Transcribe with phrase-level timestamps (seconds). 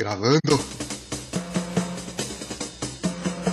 [0.00, 0.58] Gravando.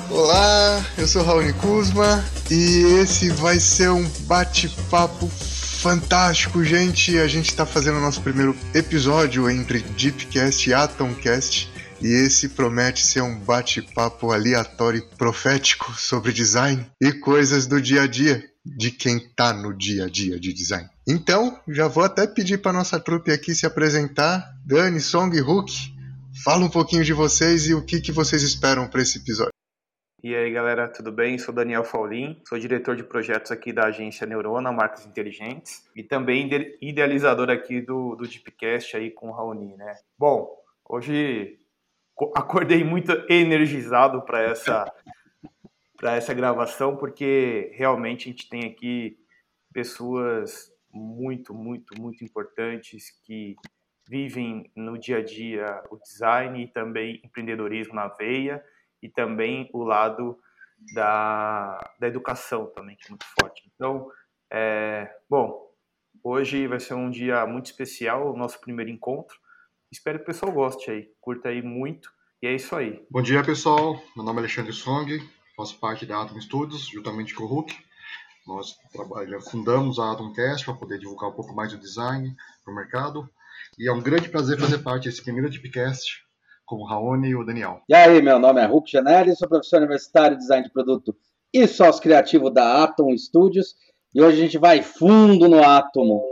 [0.09, 7.18] Olá, eu sou Raoni Kuzma e esse vai ser um bate-papo fantástico, gente.
[7.20, 11.70] A gente está fazendo o nosso primeiro episódio entre Deepcast e Atomcast.
[12.02, 18.04] E esse promete ser um bate-papo aleatório e profético sobre design e coisas do dia
[18.04, 20.88] a dia de quem tá no dia a dia de design.
[21.05, 24.50] Então, já vou até pedir para nossa trupe aqui se apresentar.
[24.66, 25.96] Dani, Song e Hulk,
[26.43, 29.51] fala um pouquinho de vocês e o que, que vocês esperam para esse episódio.
[30.23, 31.37] E aí galera, tudo bem?
[31.37, 36.50] Sou Daniel Faulin, sou diretor de projetos aqui da agência Neurona, Marcas Inteligentes, e também
[36.81, 39.95] idealizador aqui do, do Deepcast aí com o Raoni, né?
[40.17, 40.50] Bom,
[40.89, 41.59] hoje
[42.36, 44.92] acordei muito energizado para essa
[45.95, 49.17] para essa gravação, porque realmente a gente tem aqui
[49.73, 53.56] pessoas muito, muito, muito importantes que
[54.08, 58.64] vivem no dia a dia o design e também empreendedorismo na veia
[59.02, 60.40] e também o lado
[60.94, 63.70] da, da educação também, que é muito forte.
[63.73, 64.09] Então,
[64.52, 65.72] é, bom,
[66.23, 69.38] hoje vai ser um dia muito especial, o nosso primeiro encontro.
[69.92, 72.12] Espero que o pessoal goste aí, curta aí muito.
[72.42, 73.03] E é isso aí.
[73.09, 74.02] Bom dia, pessoal.
[74.16, 75.20] Meu nome é Alexandre Song,
[75.56, 77.76] faço parte da Atom Studios, juntamente com o Hulk.
[78.46, 82.76] Nós trabalhamos, fundamos a Atomcast para poder divulgar um pouco mais o design para o
[82.76, 83.30] mercado.
[83.78, 86.23] E é um grande prazer fazer parte desse primeiro Tipcast
[86.66, 87.80] com o Raoni e o Daniel.
[87.88, 91.16] E aí, meu nome é Hulk Janelli, sou professor universitário de design de produto
[91.53, 93.75] e sócio criativo da Atom Studios.
[94.16, 96.23] E hoje a gente vai fundo no átomo.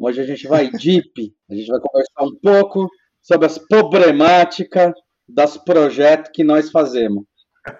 [0.00, 1.34] Hoje a gente vai deep.
[1.50, 2.88] A gente vai conversar um pouco
[3.20, 4.92] sobre as problemáticas
[5.28, 7.24] dos projetos que nós fazemos.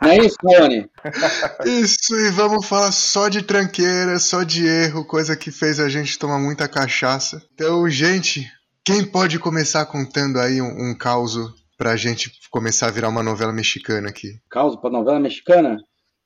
[0.03, 0.89] Não é isso, Rony?
[1.67, 6.19] Isso, e vamos falar só de tranqueira, só de erro, coisa que fez a gente
[6.19, 7.42] tomar muita cachaça.
[7.53, 8.48] Então, gente,
[8.85, 11.37] quem pode começar contando aí um, um caos
[11.79, 14.41] pra gente começar a virar uma novela mexicana aqui?
[14.51, 15.79] Caos pra novela mexicana?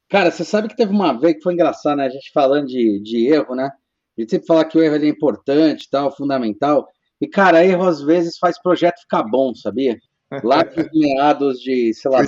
[0.09, 2.07] Cara, você sabe que teve uma vez que foi engraçado, né?
[2.07, 3.71] A gente falando de, de erro, né?
[4.17, 6.87] A gente sempre fala que o erro é importante, tal, fundamental.
[7.21, 9.99] E, cara, erro às vezes faz projeto ficar bom, sabia?
[10.43, 12.23] Lá pros meados de, sei lá.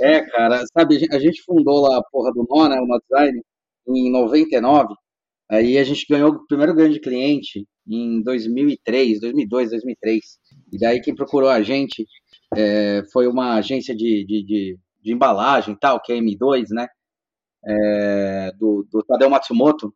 [0.00, 0.16] É.
[0.16, 2.78] é, cara, sabe, a gente fundou lá a porra do nó, né?
[2.80, 3.42] O No Design,
[3.88, 4.94] em 99.
[5.50, 10.24] Aí a gente ganhou o primeiro grande cliente em 2003, 2002, 2003.
[10.72, 12.06] E daí quem procurou a gente
[12.56, 16.86] é, foi uma agência de, de, de, de, embalagem e tal, que é M2, né?
[17.68, 19.92] É, do, do Tadeu Matsumoto.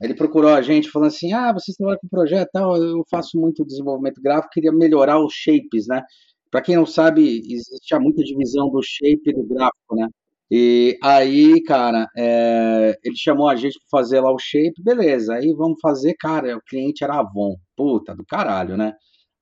[0.00, 3.64] Ele procurou a gente falando assim: ah, vocês trabalham com projeto tal, eu faço muito
[3.64, 6.02] desenvolvimento gráfico, queria melhorar os shapes, né?
[6.50, 10.08] Para quem não sabe, existe muita divisão do shape do gráfico, né?
[10.50, 15.34] E aí, cara, é, ele chamou a gente para fazer lá o shape, beleza.
[15.34, 18.94] Aí vamos fazer, cara, o cliente era Avon, puta do caralho, né?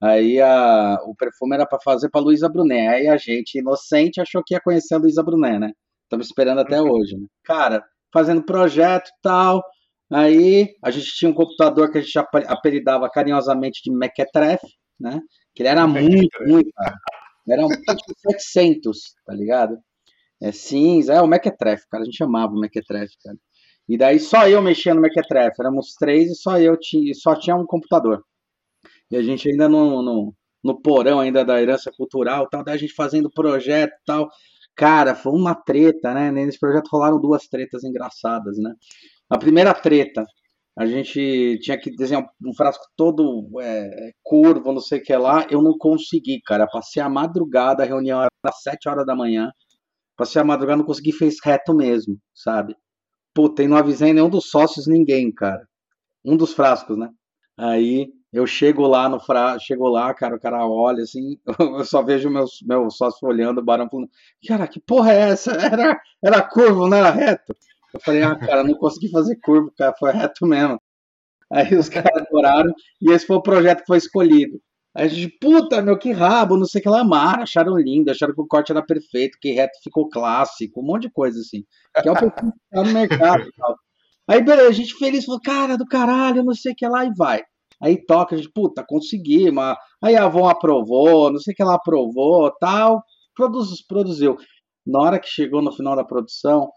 [0.03, 2.89] Aí a, o perfume era para fazer para Luísa Brunet.
[2.89, 5.73] Aí a gente, inocente, achou que ia conhecer a Luísa Brunet, né?
[6.05, 6.91] Estamos esperando até uhum.
[6.91, 7.27] hoje, né?
[7.45, 9.63] Cara, fazendo projeto e tal.
[10.11, 15.21] Aí a gente tinha um computador que a gente apelidava carinhosamente de Mequetrefe, né?
[15.55, 16.97] Que ele era muito, muito, cara.
[17.49, 17.71] Era um
[18.31, 19.77] 700, tá ligado?
[20.45, 22.03] É cinza, é o Mequetrefe, cara.
[22.03, 23.39] A gente chamava o Mequetrefe, cara.
[23.89, 25.57] E daí só eu mexia no Mequetrefe.
[25.59, 28.23] Éramos três e só eu tinha, só tinha um computador.
[29.11, 32.79] E a gente ainda no, no, no porão ainda da herança cultural, tal, daí a
[32.79, 34.29] gente fazendo projeto tal.
[34.77, 36.31] Cara, foi uma treta, né?
[36.31, 38.75] Nesse projeto rolaram duas tretas engraçadas, né?
[39.31, 40.27] A primeira treta,
[40.77, 45.47] a gente tinha que desenhar um frasco todo é, curvo, não sei o que lá.
[45.51, 46.67] Eu não consegui, cara.
[46.67, 49.51] Passei a madrugada, a reunião era às 7 horas da manhã.
[50.17, 52.77] Passei a madrugada, não consegui, fez reto mesmo, sabe?
[53.35, 55.67] Puta, e não avisei nenhum dos sócios, ninguém, cara.
[56.25, 57.11] Um dos frascos, né?
[57.59, 59.59] Aí eu chego lá no fra...
[59.59, 61.39] chego lá, cara, o cara olha assim,
[61.79, 64.09] eu só vejo meus, meu sócio olhando, o barão falando,
[64.47, 65.53] cara, que porra é essa?
[65.55, 67.55] Era, era curvo, não era reto.
[67.93, 70.81] Eu falei, ah, cara, não consegui fazer curva, cara, foi reto mesmo.
[71.51, 74.61] Aí os caras adoraram, e esse foi o projeto que foi escolhido.
[74.95, 78.11] Aí a gente, puta, meu, que rabo, não sei o que lá, amar, acharam lindo,
[78.11, 81.65] acharam que o corte era perfeito, que reto ficou clássico, um monte de coisa assim.
[82.01, 83.77] Que é o que tá no mercado e tal.
[84.29, 87.13] Aí, beleza, a gente feliz, falou, cara, do caralho, não sei o que lá, e
[87.15, 87.43] vai.
[87.83, 91.63] Aí toca, a gente, puta, consegui, mas aí a Avon aprovou, não sei o que
[91.63, 93.03] ela aprovou, tal,
[93.35, 94.37] produz, produziu.
[94.87, 96.71] Na hora que chegou no final da produção,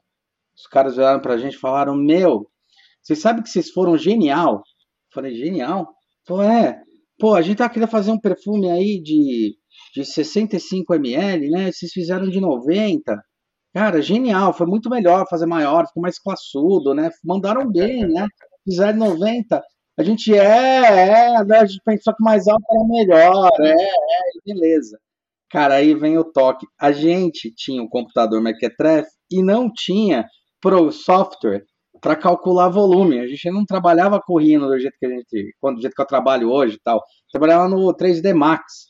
[0.56, 2.50] os caras olharam pra gente e falaram: Meu,
[3.02, 4.56] vocês sabem que vocês foram genial?
[4.56, 4.64] Eu
[5.14, 5.94] falei: Genial?
[6.26, 6.82] Pô, é.
[7.20, 9.56] Pô, a gente tá querendo fazer um perfume aí de,
[9.94, 11.72] de 65 ml, né?
[11.72, 13.20] Vocês fizeram de 90.
[13.74, 17.10] Cara, genial, foi muito melhor fazer maior, ficou mais classudo, né?
[17.24, 18.28] Mandaram bem, né?
[18.64, 19.64] Fizeram 90.
[19.98, 21.58] A gente é, é, né?
[21.60, 25.00] a gente pensou que mais alto era melhor, é, é, beleza.
[25.50, 26.68] Cara, aí vem o toque.
[26.80, 30.28] A gente tinha um computador Mequetrefe e não tinha
[30.62, 31.64] pro software
[32.02, 33.20] para calcular volume.
[33.20, 36.50] A gente não trabalhava correndo do jeito que a gente, do jeito que eu trabalho
[36.50, 37.02] hoje e tal.
[37.32, 38.88] Trabalhava no 3D Max.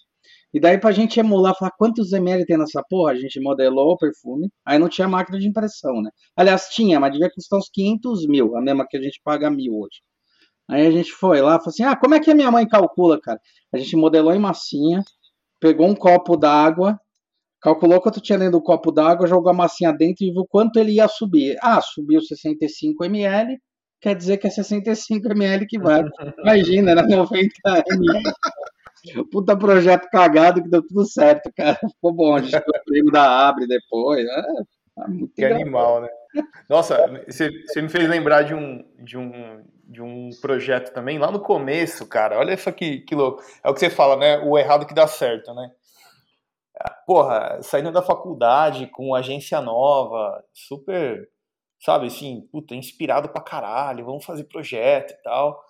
[0.54, 3.98] E daí pra gente emular, falar quantos ml tem nessa porra, a gente modelou o
[3.98, 6.10] perfume, aí não tinha máquina de impressão, né?
[6.36, 9.74] Aliás, tinha, mas devia custar uns 500 mil, a mesma que a gente paga mil
[9.74, 10.02] hoje.
[10.70, 13.20] Aí a gente foi lá, falou assim, ah, como é que a minha mãe calcula,
[13.22, 13.40] cara?
[13.74, 15.04] A gente modelou em massinha,
[15.60, 17.00] pegou um copo d'água,
[17.68, 20.94] calculou quanto tinha dentro do copo d'água, jogou a massinha dentro e viu quanto ele
[20.94, 21.58] ia subir.
[21.62, 23.60] Ah, subiu 65 ml,
[24.00, 26.02] quer dizer que é 65 ml que vai.
[26.40, 27.50] Imagina, era 90
[27.90, 28.24] ml.
[29.30, 31.76] Puta projeto cagado que deu tudo certo, cara.
[31.76, 34.26] Ficou bom, a gente deu o prêmio da Abre depois.
[34.26, 34.44] É, é
[35.36, 35.62] que engraçado.
[35.62, 36.10] animal, né?
[36.70, 41.42] Nossa, você, me fez lembrar de um, de, um, de um projeto também, lá no
[41.42, 42.38] começo, cara.
[42.40, 43.44] Olha isso aqui, que louco.
[43.62, 44.38] É o que você fala, né?
[44.38, 45.70] O errado que dá certo, né?
[47.06, 51.30] Porra, saindo da faculdade com agência nova, super,
[51.80, 55.64] sabe, assim, puta, inspirado pra caralho, vamos fazer projeto e tal.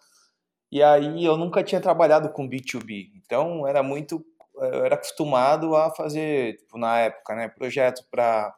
[0.71, 4.25] E aí eu nunca tinha trabalhado com B2B, então era muito,
[4.55, 8.53] eu era acostumado a fazer, tipo, na época, né, projeto para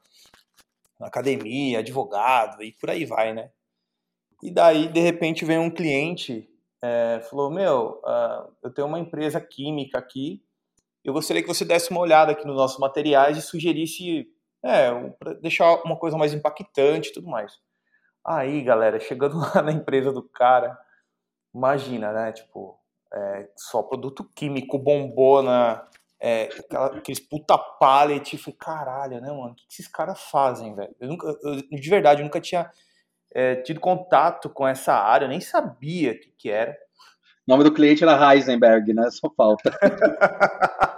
[1.01, 3.51] academia, advogado e por aí vai, né.
[4.41, 6.49] E daí, de repente, vem um cliente,
[6.81, 10.41] é, falou, meu, uh, eu tenho uma empresa química aqui,
[11.09, 14.27] eu gostaria que você desse uma olhada aqui nos nossos materiais e sugerisse,
[14.63, 15.11] é, um,
[15.41, 17.57] deixar uma coisa mais impactante e tudo mais.
[18.23, 20.77] Aí, galera, chegando lá na empresa do cara,
[21.53, 22.31] imagina, né?
[22.31, 22.79] Tipo,
[23.11, 25.83] é, só produto químico, bombona,
[26.19, 28.35] é, aquela, aqueles puta pallet.
[28.35, 29.53] Eu falei, caralho, né, mano?
[29.53, 30.95] O que esses caras fazem, velho?
[30.99, 32.69] Eu nunca, eu, de verdade, eu nunca tinha
[33.33, 36.71] é, tido contato com essa área, eu nem sabia o que, que era.
[37.47, 39.09] O nome do cliente era Heisenberg, né?
[39.09, 39.71] Só falta.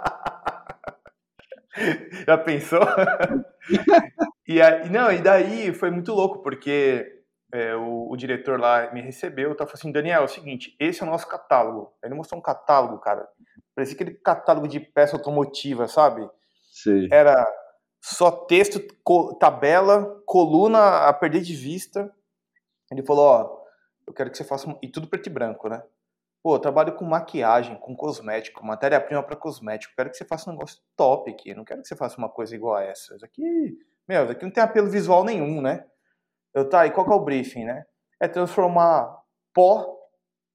[2.26, 2.80] Já pensou?
[4.46, 7.22] e, aí, não, e daí foi muito louco, porque
[7.52, 11.02] é, o, o, diretor lá me recebeu e falou assim, Daniel, é o seguinte, esse
[11.02, 11.92] é o nosso catálogo.
[12.02, 13.28] Ele mostrou um catálogo, cara.
[13.74, 16.28] Parecia aquele catálogo de peça automotiva, sabe?
[16.72, 17.08] Sim.
[17.10, 17.46] Era
[18.02, 22.12] só texto, co tabela, coluna a perder de vista.
[22.90, 23.62] Ele falou, ó,
[24.06, 24.74] eu quero que você faça...
[24.82, 25.82] E tudo preto e branco, né?
[26.42, 29.94] Pô, eu trabalho com maquiagem, com cosmético, matéria-prima para cosmético.
[29.94, 31.54] Quero que você faça um negócio top aqui.
[31.54, 33.14] Não quero que você faça uma coisa igual a essa.
[33.14, 33.78] Isso aqui,
[34.08, 35.86] meu, isso aqui não tem apelo visual nenhum, né?
[36.52, 37.84] Eu, tá, e qual que é o briefing, né?
[38.20, 39.22] É transformar
[39.54, 39.96] pó,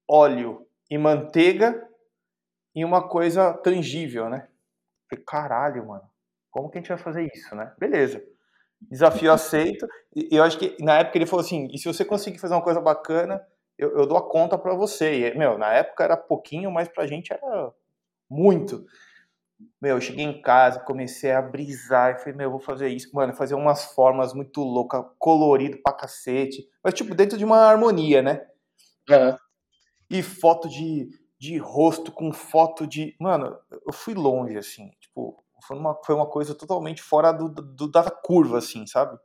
[0.06, 1.88] óleo e manteiga
[2.74, 4.46] em uma coisa tangível, né?
[5.08, 6.08] Falei, caralho, mano,
[6.50, 7.74] como que a gente vai fazer isso, né?
[7.78, 8.22] Beleza.
[8.80, 9.86] Desafio aceito.
[10.14, 12.62] E eu acho que na época ele falou assim: e se você conseguir fazer uma
[12.62, 13.44] coisa bacana,
[13.78, 15.28] eu, eu dou a conta para você.
[15.28, 17.72] E, meu, na época era pouquinho, mas pra gente era
[18.28, 18.84] muito.
[19.80, 23.10] Meu, eu cheguei em casa, comecei a brisar e falei, meu, eu vou fazer isso,
[23.12, 28.22] mano, fazer umas formas muito loucas, colorido pra cacete, mas tipo, dentro de uma harmonia,
[28.22, 28.46] né?
[29.08, 29.36] Uhum.
[30.10, 31.08] E foto de,
[31.38, 33.16] de rosto com foto de.
[33.20, 37.90] Mano, eu fui longe, assim, tipo, foi uma, foi uma coisa totalmente fora do, do,
[37.90, 39.18] da curva, assim, sabe?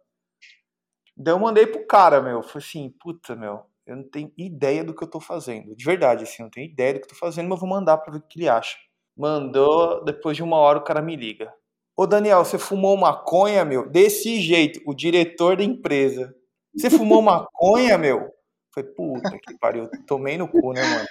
[1.16, 4.96] Daí eu mandei pro cara, meu, falei assim, puta, meu, eu não tenho ideia do
[4.96, 7.16] que eu tô fazendo, de verdade, assim, eu não tenho ideia do que eu tô
[7.16, 8.78] fazendo, mas vou mandar pra ver o que ele acha.
[9.16, 11.54] Mandou, depois de uma hora o cara me liga.
[11.96, 13.88] Ô Daniel, você fumou maconha, meu?
[13.88, 16.36] Desse jeito, o diretor da empresa.
[16.76, 18.32] Você fumou maconha, meu?
[18.74, 19.88] Foi puta que pariu.
[20.08, 21.08] Tomei no cu, né, mano?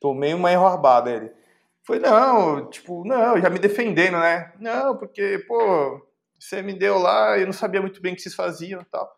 [0.00, 1.30] Tomei uma enrorbada ele.
[1.86, 4.52] Foi, não, tipo, não, já me defendendo, né?
[4.58, 6.00] Não, porque, pô,
[6.38, 9.10] você me deu lá, eu não sabia muito bem o que vocês faziam e tal.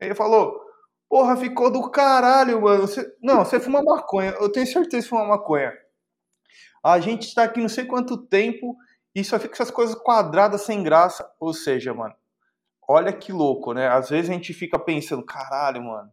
[0.00, 0.58] Aí ele falou,
[1.12, 2.86] porra, ficou do caralho, mano.
[2.86, 3.14] Você...
[3.22, 5.70] Não, você fuma maconha, eu tenho certeza que fuma maconha.
[6.82, 8.74] A gente está aqui não sei quanto tempo
[9.14, 11.30] e só fica essas coisas quadradas sem graça.
[11.38, 12.14] Ou seja, mano,
[12.88, 13.88] olha que louco, né?
[13.88, 16.10] Às vezes a gente fica pensando, caralho, mano,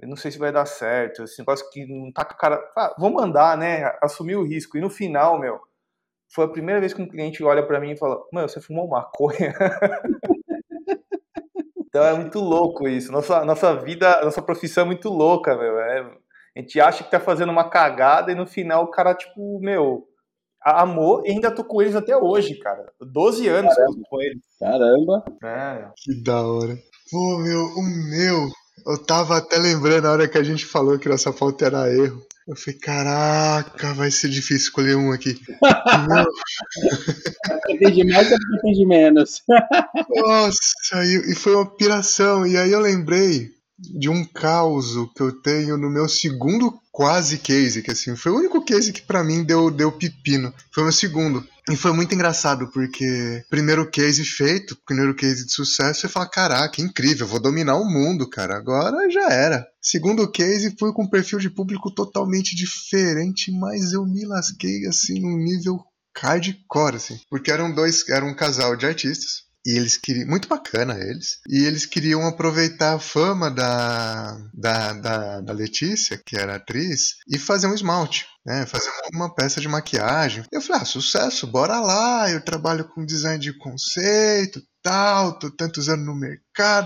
[0.00, 2.72] eu não sei se vai dar certo, esse negócio que não tá com a cara.
[2.74, 3.94] Ah, vamos mandar, né?
[4.02, 4.78] Assumir o risco.
[4.78, 5.60] E no final, meu,
[6.30, 8.88] foi a primeira vez que um cliente olha para mim e fala: Mano, você fumou
[8.88, 9.52] maconha?
[11.90, 13.10] então é muito louco isso.
[13.10, 15.78] Nossa, nossa vida, nossa profissão é muito louca, meu.
[15.80, 16.00] É,
[16.56, 20.06] a gente acha que tá fazendo uma cagada e no final o cara, tipo, meu,
[20.62, 22.92] amou e ainda tô com eles até hoje, cara.
[23.00, 24.00] 12 anos Caramba.
[24.08, 24.42] com eles.
[24.58, 25.24] Caramba.
[25.44, 25.88] É.
[25.96, 26.78] Que da hora.
[27.10, 28.48] Pô, meu, o meu.
[28.86, 32.22] Eu tava até lembrando na hora que a gente falou que nossa falta era erro.
[32.48, 35.40] Eu falei, caraca, vai ser difícil escolher um aqui.
[37.78, 39.42] Tem de mais ou tem de menos?
[40.16, 42.46] Nossa, e, e foi uma piração.
[42.46, 47.82] E aí eu lembrei de um caos que eu tenho no meu segundo quase case,
[47.82, 50.52] que assim, foi o único case que para mim deu, deu pepino.
[50.72, 51.46] Foi o meu segundo.
[51.70, 56.80] E foi muito engraçado, porque primeiro case feito, primeiro case de sucesso, você fala, caraca,
[56.80, 58.56] incrível, vou dominar o mundo, cara.
[58.56, 59.66] Agora já era.
[59.80, 65.20] Segundo case, fui com um perfil de público totalmente diferente, mas eu me lasquei assim
[65.20, 65.80] num nível
[66.16, 67.20] hardcore, assim.
[67.30, 69.44] Porque eram dois, era um casal de artistas.
[69.66, 70.26] E eles queriam.
[70.28, 71.38] Muito bacana eles.
[71.48, 77.38] E eles queriam aproveitar a fama da, da, da, da Letícia, que era atriz, e
[77.38, 78.26] fazer um esmalte.
[78.46, 80.44] Né, fazer uma peça de maquiagem.
[80.50, 82.30] Eu falei, ah, sucesso, bora lá.
[82.30, 86.40] Eu trabalho com design de conceito, tal, tô tantos anos no mercado,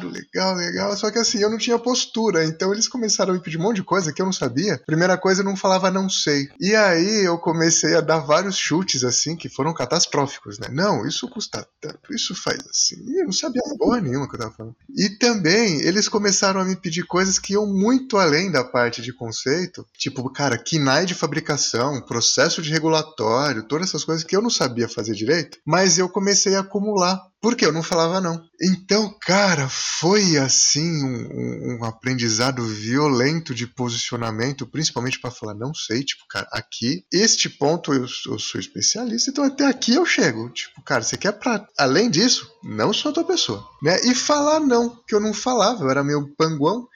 [0.08, 0.96] legal, legal.
[0.96, 3.76] Só que assim, eu não tinha postura, então eles começaram a me pedir um monte
[3.76, 4.80] de coisa que eu não sabia.
[4.86, 6.48] Primeira coisa, eu não falava não sei.
[6.60, 10.68] E aí eu comecei a dar vários chutes assim que foram catastróficos, né?
[10.70, 12.96] Não, isso custa tanto, isso faz assim.
[13.06, 14.76] E eu não sabia porra nenhuma que eu tava falando.
[14.96, 19.12] E também eles começaram a me pedir coisas que iam muito além da parte de
[19.12, 24.50] conceito, tipo, cara, KINAI de fabricação, processo de regulatório, todas essas coisas que eu não
[24.50, 28.42] sabia fazer direito, mas eu comecei a acumular porque eu não falava não.
[28.58, 36.04] Então, cara, foi assim um, um aprendizado violento de posicionamento, principalmente para falar não sei,
[36.04, 40.50] tipo, cara, aqui, este ponto eu, eu, sou especialista, então até aqui eu chego.
[40.50, 44.00] Tipo, cara, você quer para além disso, não sou a tua pessoa, né?
[44.04, 46.88] E falar não, que eu não falava, eu era meio panguão.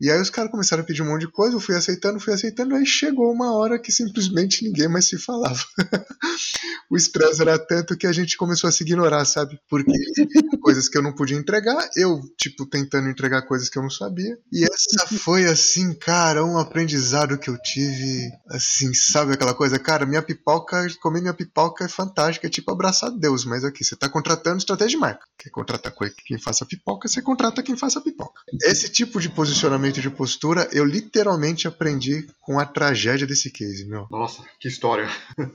[0.00, 2.34] E aí os caras começaram a pedir um monte de coisa, eu fui aceitando, fui
[2.34, 5.62] aceitando, aí chegou uma hora que simplesmente ninguém mais se falava.
[6.90, 9.58] o estresse era tanto que a gente começou a se ignorar, sabe?
[9.68, 9.92] Porque
[10.60, 14.36] coisas que eu não podia entregar, eu, tipo, tentando entregar coisas que eu não sabia.
[14.52, 19.78] E essa foi, assim, cara, um aprendizado que eu tive, assim, sabe aquela coisa?
[19.78, 23.94] Cara, minha pipoca, comer minha pipoca é fantástica, é tipo abraçar Deus, mas aqui, você
[23.94, 25.24] tá contratando estratégia de marca.
[25.38, 25.92] Quer contratar
[26.26, 28.40] quem faça pipoca, você contrata quem faça pipoca.
[28.62, 34.06] Esse tipo de posicionamento de postura, eu literalmente aprendi com a tragédia desse case, meu.
[34.10, 35.08] Nossa, que história.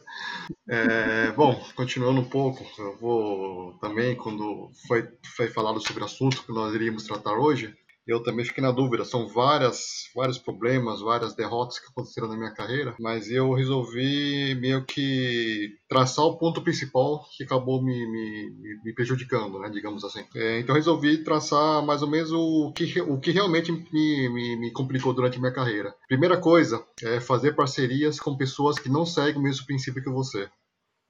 [0.67, 6.43] É, bom, continuando um pouco, eu vou também, quando foi, foi falado sobre o assunto
[6.43, 7.75] que nós iríamos tratar hoje,
[8.09, 9.05] eu também fiquei na dúvida.
[9.05, 14.83] São várias, vários problemas, várias derrotas que aconteceram na minha carreira, mas eu resolvi meio
[14.85, 20.25] que traçar o ponto principal que acabou me, me, me prejudicando, né, digamos assim.
[20.35, 24.71] É, então resolvi traçar mais ou menos o que, o que realmente me, me, me
[24.71, 25.93] complicou durante a minha carreira.
[26.07, 30.49] Primeira coisa é fazer parcerias com pessoas que não seguem o mesmo princípio que você.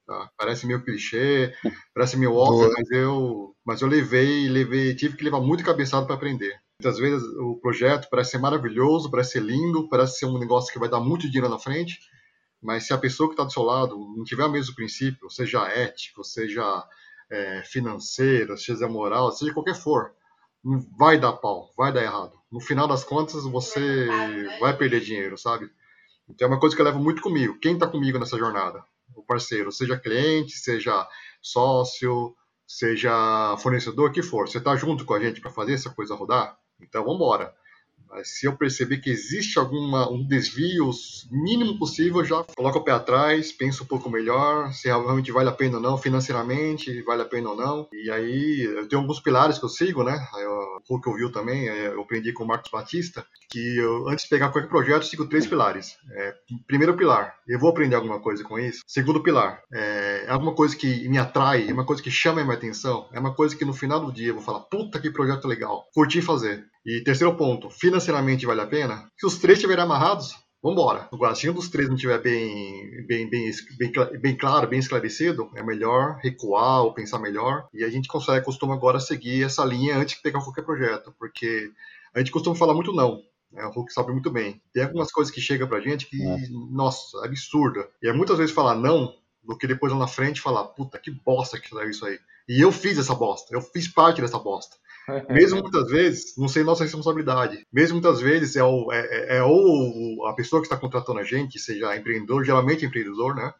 [0.10, 0.28] Tá?
[0.36, 1.54] Parece meio clichê,
[1.94, 6.16] parece meio óbvio, mas eu, mas eu levei, levei, tive que levar muito cabeçado para
[6.16, 6.60] aprender.
[6.82, 10.80] Muitas vezes o projeto parece ser maravilhoso, parece ser lindo, parece ser um negócio que
[10.80, 12.00] vai dar muito dinheiro na frente,
[12.62, 15.68] mas se a pessoa que está do seu lado não tiver o mesmo princípio, seja
[15.68, 16.88] ético, seja
[17.30, 20.14] é, financeiro, seja moral, seja qualquer for,
[20.98, 22.40] vai dar pau, vai dar errado.
[22.50, 24.08] No final das contas, você
[24.62, 25.70] vai perder dinheiro, sabe?
[26.30, 27.60] Então é uma coisa que eu levo muito comigo.
[27.60, 28.82] Quem está comigo nessa jornada?
[29.14, 31.06] O parceiro, seja cliente, seja
[31.42, 32.34] sócio,
[32.66, 34.48] seja fornecedor, que for.
[34.48, 36.58] Você está junto com a gente para fazer essa coisa rodar?
[36.82, 37.54] Então vamos embora.
[38.10, 40.90] Mas se eu perceber que existe alguma um desvio
[41.32, 45.54] mínimo possível, já coloco o pé atrás, penso um pouco melhor, se realmente vale a
[45.54, 47.88] pena ou não, financeiramente, vale a pena ou não.
[47.94, 50.28] E aí eu tenho alguns pilares que eu sigo, né?
[50.34, 54.50] o Hulk ouviu também, eu aprendi com o Marcos Batista, que eu, antes de pegar
[54.50, 55.96] qualquer projeto, eu sigo três pilares.
[56.12, 56.34] É,
[56.66, 58.82] primeiro pilar, eu vou aprender alguma coisa com isso.
[58.88, 62.44] Segundo pilar, é, é alguma coisa que me atrai, é uma coisa que chama a
[62.44, 65.12] minha atenção, é uma coisa que no final do dia eu vou falar, puta que
[65.12, 66.69] projeto legal, curti fazer.
[66.86, 69.08] E terceiro ponto, financeiramente vale a pena?
[69.18, 71.08] Se os três estiverem amarrados, vambora.
[71.12, 75.50] Agora, se um dos três não estiver bem, bem, bem, bem, bem claro, bem esclarecido,
[75.56, 77.68] é melhor recuar ou pensar melhor.
[77.74, 81.72] E a gente consegue, costuma agora seguir essa linha antes de pegar qualquer projeto, porque
[82.14, 83.22] a gente costuma falar muito não.
[83.52, 83.66] Né?
[83.66, 84.62] O Hulk sabe muito bem.
[84.74, 86.38] Tem algumas coisas que chegam pra gente que, é.
[86.72, 87.88] nossa, absurda.
[88.02, 91.12] E é muitas vezes falar não do que depois lá na frente falar, puta, que
[91.12, 92.20] bosta que saiu isso aí.
[92.48, 94.76] E eu fiz essa bosta, eu fiz parte dessa bosta.
[95.30, 97.66] Mesmo muitas vezes não sei nossa responsabilidade.
[97.72, 101.24] Mesmo muitas vezes é, o, é, é, é ou a pessoa que está contratando a
[101.24, 103.54] gente, seja empreendedor, geralmente empreendedor, né?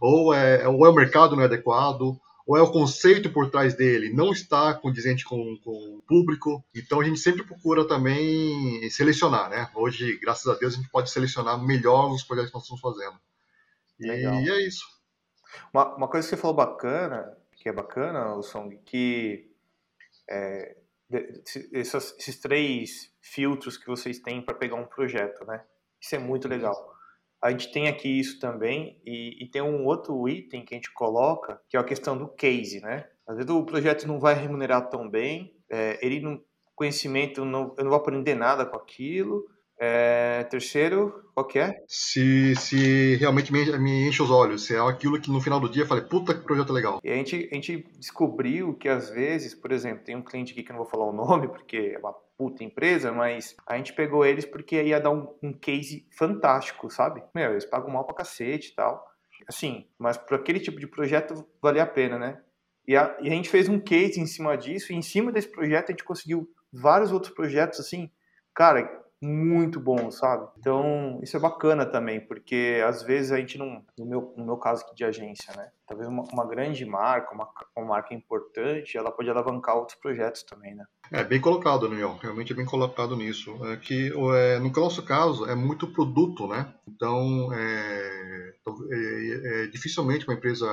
[0.00, 3.74] Ou é, ou é o mercado não é adequado, ou é o conceito por trás
[3.74, 6.62] dele não está condizente com, com o público.
[6.74, 9.68] Então a gente sempre procura também selecionar, né?
[9.74, 13.18] Hoje, graças a Deus, a gente pode selecionar melhor os projetos que nós estamos fazendo.
[13.98, 14.10] E
[14.50, 14.93] é isso.
[15.72, 19.50] Uma, uma coisa que você falou bacana, que é bacana, o Song, que
[20.28, 20.76] é,
[21.72, 25.64] esses, esses três filtros que vocês têm para pegar um projeto, né?
[26.00, 26.92] Isso é muito legal.
[27.40, 30.92] A gente tem aqui isso também e, e, tem um outro item que a gente
[30.92, 33.08] coloca, que é a questão do case, né?
[33.26, 36.42] Às vezes o projeto não vai remunerar tão bem, é, ele não,
[36.74, 39.46] conhecimento, não, eu não vou aprender nada com aquilo.
[39.78, 41.74] É, terceiro, qual que é?
[41.88, 45.68] Se, se realmente me, me enche os olhos, se é aquilo que no final do
[45.68, 47.00] dia eu falei, puta que projeto legal.
[47.02, 50.62] E a gente, a gente descobriu que às vezes, por exemplo, tem um cliente aqui
[50.62, 53.92] que eu não vou falar o nome, porque é uma puta empresa, mas a gente
[53.92, 57.22] pegou eles porque ia dar um, um case fantástico, sabe?
[57.34, 59.04] Meu, eles pagam mal pra cacete e tal.
[59.48, 62.40] Assim, mas para aquele tipo de projeto vale a pena, né?
[62.86, 65.48] E a, e a gente fez um case em cima disso, e em cima desse
[65.48, 68.10] projeto a gente conseguiu vários outros projetos, assim,
[68.54, 70.46] cara, muito bom, sabe?
[70.58, 74.56] Então, isso é bacana também, porque às vezes a gente não, no meu, no meu
[74.56, 75.70] caso aqui de agência, né?
[75.86, 80.74] Talvez uma, uma grande marca, uma, uma marca importante, ela pode alavancar outros projetos também,
[80.74, 80.84] né?
[81.10, 82.18] É bem colocado, Daniel.
[82.20, 83.58] Realmente é bem colocado nisso.
[83.66, 86.72] É que é, no nosso caso é muito produto, né?
[86.86, 88.52] Então é,
[88.90, 90.66] é, é, dificilmente uma empresa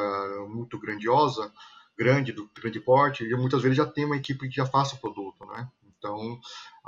[0.49, 1.51] muito grandiosa,
[1.97, 5.45] grande do grande porte, muitas vezes já tem uma equipe que já faça o produto,
[5.45, 5.67] né?
[6.01, 6.39] Então,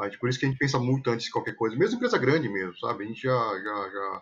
[0.02, 2.50] gente, por isso que a gente pensa muito antes de qualquer coisa, mesmo empresa grande
[2.50, 3.04] mesmo, sabe?
[3.04, 4.22] A gente já, já, já,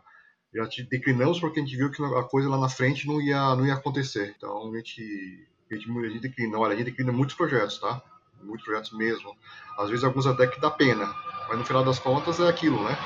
[0.66, 3.66] já declinamos porque a gente viu que a coisa lá na frente não ia, não
[3.66, 4.36] ia acontecer.
[4.38, 8.02] Então, a gente, a gente, a gente declina, olha, a gente declina muitos projetos, tá?
[8.44, 9.34] Muitos projetos mesmo.
[9.80, 11.06] Às vezes alguns até que dá pena,
[11.48, 12.98] mas no final das contas é aquilo, né?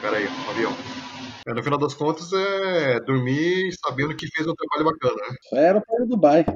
[0.00, 0.74] Pera aí, um avião.
[1.46, 5.36] É, no final das contas é dormir sabendo que fez um trabalho bacana, né?
[5.52, 6.46] Era para o Dubai.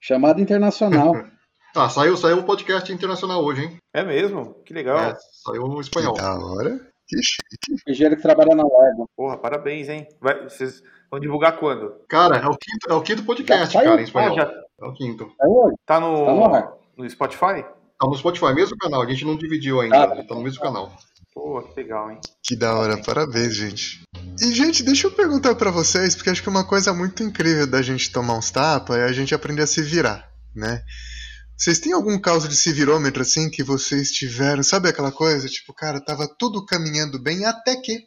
[0.00, 1.14] Chamada internacional.
[1.74, 3.76] Ah, saiu, saiu o podcast internacional hoje, hein?
[3.94, 4.54] É mesmo?
[4.64, 4.98] Que legal.
[4.98, 6.12] É, saiu no espanhol.
[6.12, 6.80] Que da hora.
[7.08, 7.82] Que chique.
[7.88, 9.08] Engenheiro que trabalha na Lego.
[9.16, 10.06] Porra, parabéns, hein?
[10.20, 11.94] Vai, vocês vão divulgar quando?
[12.08, 14.32] Cara, é o quinto, é o quinto podcast, cara, em espanhol.
[14.32, 14.52] Ah, já...
[14.82, 15.32] É o quinto.
[15.40, 15.76] É hoje.
[15.86, 16.32] Tá no, tá
[16.96, 17.64] no, no Spotify?
[17.98, 19.00] Tá no Spotify, mesmo canal.
[19.00, 20.02] A gente não dividiu ainda.
[20.02, 20.92] Ah, tá no mesmo canal.
[21.34, 22.20] Pô, que legal, hein?
[22.42, 24.02] Que da hora, parabéns, gente.
[24.38, 27.80] E, gente, deixa eu perguntar para vocês, porque acho que uma coisa muito incrível da
[27.80, 30.82] gente tomar uns tapas é a gente aprender a se virar, né?
[31.62, 34.64] Vocês têm algum caso de civirômetro assim que vocês tiveram?
[34.64, 35.46] Sabe aquela coisa?
[35.46, 38.00] Tipo, cara, tava tudo caminhando bem até que.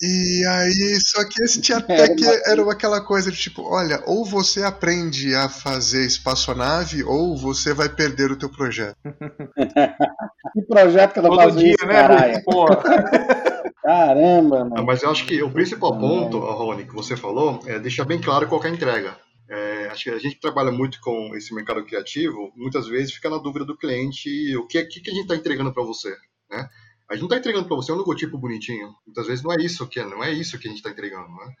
[0.00, 4.62] E aí, só que esse até que era aquela coisa de tipo, olha, ou você
[4.62, 8.94] aprende a fazer espaçonave, ou você vai perder o teu projeto.
[10.54, 12.80] que projeto que eu tô Todo dia, isso, né, Porra.
[13.82, 14.86] Caramba, mano.
[14.86, 18.46] mas eu acho que o principal ponto, Rony, que você falou, é deixar bem claro
[18.46, 19.16] qual é a entrega.
[19.50, 23.36] É, acho que a gente trabalha muito com esse mercado criativo, muitas vezes fica na
[23.36, 26.16] dúvida do cliente o que, que, que a gente está entregando para você,
[26.48, 26.68] né?
[27.10, 28.94] A gente não está entregando para você um logotipo bonitinho.
[29.04, 31.28] Muitas vezes não é isso que é, não é isso que a gente está entregando,
[31.28, 31.54] né?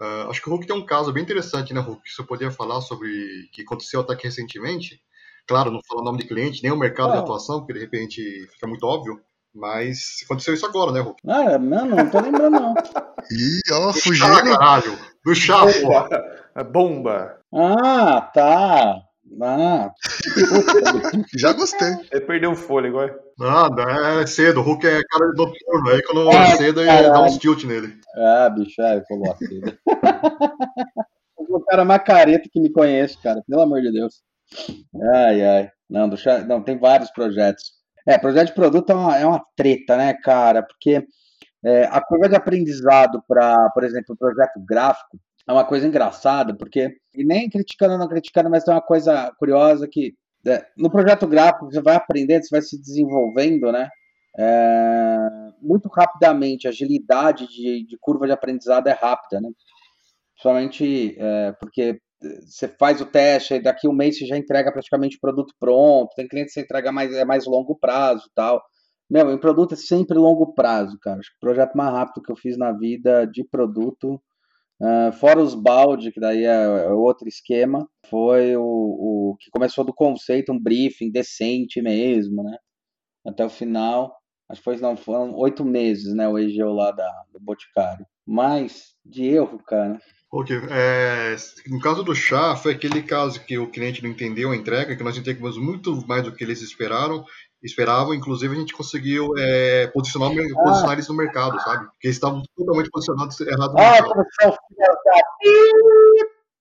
[0.00, 2.02] Uh, acho que o Hulk tem um caso bem interessante, né, Hulk?
[2.04, 5.00] Que você poderia falar sobre que aconteceu até que recentemente.
[5.48, 8.22] Claro, não falar o nome de cliente, nem o mercado de atuação, porque de repente
[8.52, 9.20] fica muito óbvio.
[9.52, 11.20] Mas aconteceu isso agora, né, Hulk?
[11.26, 12.74] Ah, não, não tô lembrando, não.
[13.30, 14.24] Ih, ó, fugiu.
[14.24, 14.96] caralho!
[15.24, 16.08] Do chá, porra.
[16.70, 17.38] Bomba.
[17.52, 19.02] Ah, tá.
[19.40, 19.92] Ah.
[21.38, 21.94] Já gostei.
[22.10, 23.18] Ele perdeu o fôlego, agora.
[23.38, 24.60] Nada, é cedo.
[24.60, 25.90] O Hulk é cara de noturno.
[25.90, 27.94] Aí quando é cedo, ele dá uns tilt nele.
[28.16, 29.78] Ah, bicho, é, falou cedo.
[31.38, 33.42] o cara mais careta que me conhece, cara.
[33.48, 34.22] Pelo amor de Deus.
[35.14, 35.70] Ai, ai.
[35.88, 36.10] Não,
[36.46, 37.72] não, tem vários projetos.
[38.06, 40.62] É, projeto de produto é uma, é uma treta, né, cara?
[40.62, 41.06] Porque
[41.64, 46.56] é, a curva de aprendizado para, por exemplo, um projeto gráfico é uma coisa engraçada,
[46.56, 50.14] porque, e nem criticando, não criticando, mas tem uma coisa curiosa que
[50.46, 53.88] é, no projeto gráfico você vai aprendendo, você vai se desenvolvendo, né?
[54.38, 55.18] É,
[55.60, 59.48] muito rapidamente, a agilidade de, de, curva de aprendizado é rápida, né?
[60.34, 62.00] Principalmente é, porque
[62.44, 66.28] você faz o teste, daqui um mês você já entrega praticamente o produto pronto, tem
[66.28, 68.62] cliente que você entrega mais, é mais longo prazo tal.
[69.10, 71.20] Meu, em produto é sempre longo prazo, cara.
[71.20, 74.20] Acho que o projeto mais rápido que eu fiz na vida de produto,
[74.80, 79.84] uh, fora os balde, que daí é, é, outro esquema, foi o, o que começou
[79.84, 82.56] do conceito, um briefing decente mesmo, né?
[83.26, 84.14] Até o final.
[84.48, 86.28] Acho que foi, não, foram oito meses, né?
[86.28, 88.06] O EGO lá da, do Boticário.
[88.26, 89.98] Mas, de erro, cara.
[90.30, 90.56] Ok.
[90.70, 91.36] É,
[91.68, 95.02] no caso do chá, foi aquele caso que o cliente não entendeu a entrega, que
[95.02, 97.24] nós entregamos muito mais do que eles esperaram
[97.62, 98.14] esperavam.
[98.14, 100.62] Inclusive, a gente conseguiu é, posicionar, ah.
[100.62, 101.86] posicionar eles no mercado, sabe?
[101.86, 104.56] Porque eles estavam totalmente posicionados errado no ah, mercado.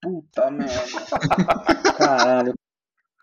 [0.02, 0.74] Puta merda.
[1.98, 2.54] Caralho.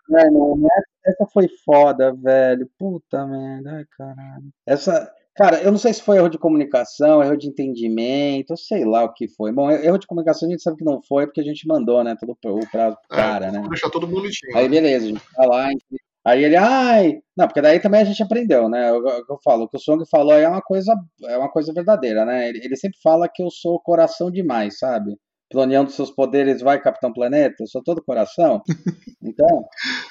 [0.09, 0.67] Mano,
[1.05, 2.69] essa foi foda, velho.
[2.77, 4.49] Puta merda, ai, caralho.
[4.65, 5.11] Essa.
[5.35, 9.13] Cara, eu não sei se foi erro de comunicação, erro de entendimento, sei lá o
[9.13, 9.53] que foi.
[9.53, 12.15] Bom, erro de comunicação a gente sabe que não foi, porque a gente mandou, né?
[12.19, 13.63] Todo o prazo pro é, cara, né?
[13.69, 14.57] Deixar todo bonitinho.
[14.57, 14.69] Aí, né?
[14.69, 15.85] beleza, a gente tá lá, a gente
[16.25, 18.89] Aí ele, ai, não, porque daí também a gente aprendeu, né?
[18.89, 21.73] Eu, eu, eu falo, o que o Song falou é uma coisa, é uma coisa
[21.73, 22.49] verdadeira, né?
[22.49, 25.17] Ele, ele sempre fala que eu sou coração demais, sabe?
[25.49, 28.61] Pela união dos seus poderes vai Capitão Planeta, eu sou todo coração.
[29.21, 29.65] Então,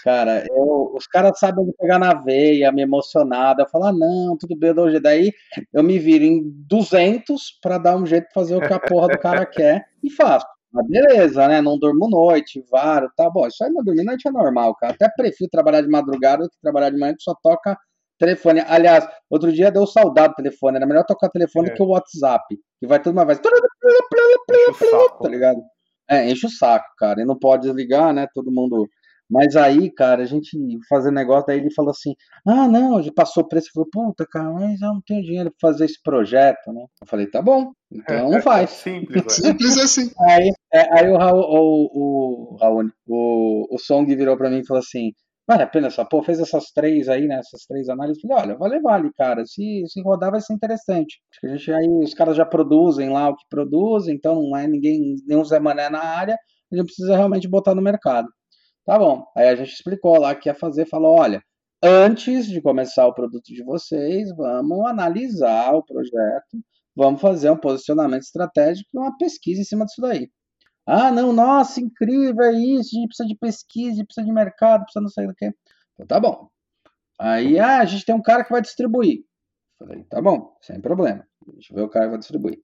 [0.05, 3.62] cara, eu, os caras sabem me pegar na veia, me emocionada.
[3.62, 5.03] Eu falo, ah, não, tudo bem, eu dou um jeito.
[5.03, 5.33] Daí
[5.73, 9.09] eu me viro em 200 para dar um jeito de fazer o que a porra
[9.09, 10.47] do cara quer e faço.
[10.79, 11.61] Mas beleza, né?
[11.61, 13.47] Não durmo noite, varo, tá bom.
[13.49, 14.93] Isso aí não dormir noite é normal, cara.
[14.93, 17.77] Até prefiro trabalhar de madrugada do que trabalhar de manhã, que só toca
[18.17, 18.61] telefone.
[18.61, 20.77] Aliás, outro dia deu saudade do telefone.
[20.77, 21.75] Era melhor tocar telefone é.
[21.75, 22.45] que o WhatsApp.
[22.79, 23.41] Que vai tudo uma vez.
[25.21, 25.61] Tá ligado?
[26.09, 27.21] É, enche o saco, cara.
[27.21, 28.29] E não pode desligar, né?
[28.33, 28.88] Todo mundo.
[29.31, 30.57] Mas aí, cara, a gente
[30.88, 32.14] fazer negócio, daí ele falou assim:
[32.47, 33.71] ah, não, gente passou o preço.
[33.75, 36.83] Falou, puta, cara, mas eu não tenho dinheiro pra fazer esse projeto, né?
[37.01, 38.71] Eu falei, tá bom, então não faz.
[38.71, 40.11] Simples, Simples assim.
[40.29, 44.67] Aí, é, aí o, Raul, o, o, Raul, o, o Song virou pra mim e
[44.67, 45.12] falou assim:
[45.49, 48.57] vale a pena essa porra, fez essas três aí, né, essas três análises, falei, olha,
[48.59, 51.19] vale, vale, cara, se, se rodar vai ser interessante.
[51.33, 54.55] Acho que a gente, aí os caras já produzem lá o que produzem, então não
[54.55, 56.37] é ninguém, nenhum Zé Mané na área,
[56.71, 58.29] a gente precisa realmente botar no mercado.
[58.88, 61.44] Tá bom, aí a gente explicou lá que ia fazer, falou, olha,
[61.83, 66.59] antes de começar o produto de vocês, vamos analisar o projeto,
[66.96, 70.31] vamos fazer um posicionamento estratégico e uma pesquisa em cima disso daí.
[70.87, 74.33] Ah, não, nossa, incrível, é isso, a gente precisa de pesquisa, a gente precisa de
[74.33, 75.53] mercado, precisa não sei do que.
[75.92, 76.48] Então, tá bom.
[77.18, 79.22] Aí, ah, a gente tem um cara que vai distribuir.
[79.79, 81.29] Falei, tá bom, sem problema.
[81.46, 82.59] Deixa eu ver o cara que vai distribuir.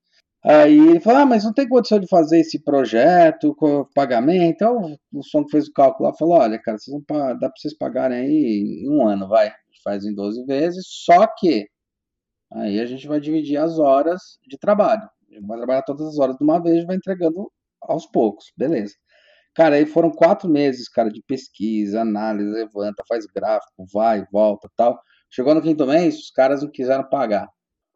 [0.47, 4.45] Aí ele falou, ah, mas não tem condição de fazer esse projeto com pagamento.
[4.45, 7.03] Então, o som que fez o cálculo lá falou, olha, cara, vocês vão,
[7.39, 9.53] dá para vocês pagarem aí em um ano, vai.
[9.83, 11.67] Faz em 12 vezes, só que
[12.53, 15.09] aí a gente vai dividir as horas de trabalho.
[15.47, 17.51] Vai trabalhar todas as horas de uma vez e vai entregando
[17.83, 18.95] aos poucos, beleza.
[19.55, 24.99] Cara, aí foram quatro meses, cara, de pesquisa, análise, levanta, faz gráfico, vai, volta tal.
[25.31, 27.49] Chegou no quinto mês, os caras não quiseram pagar.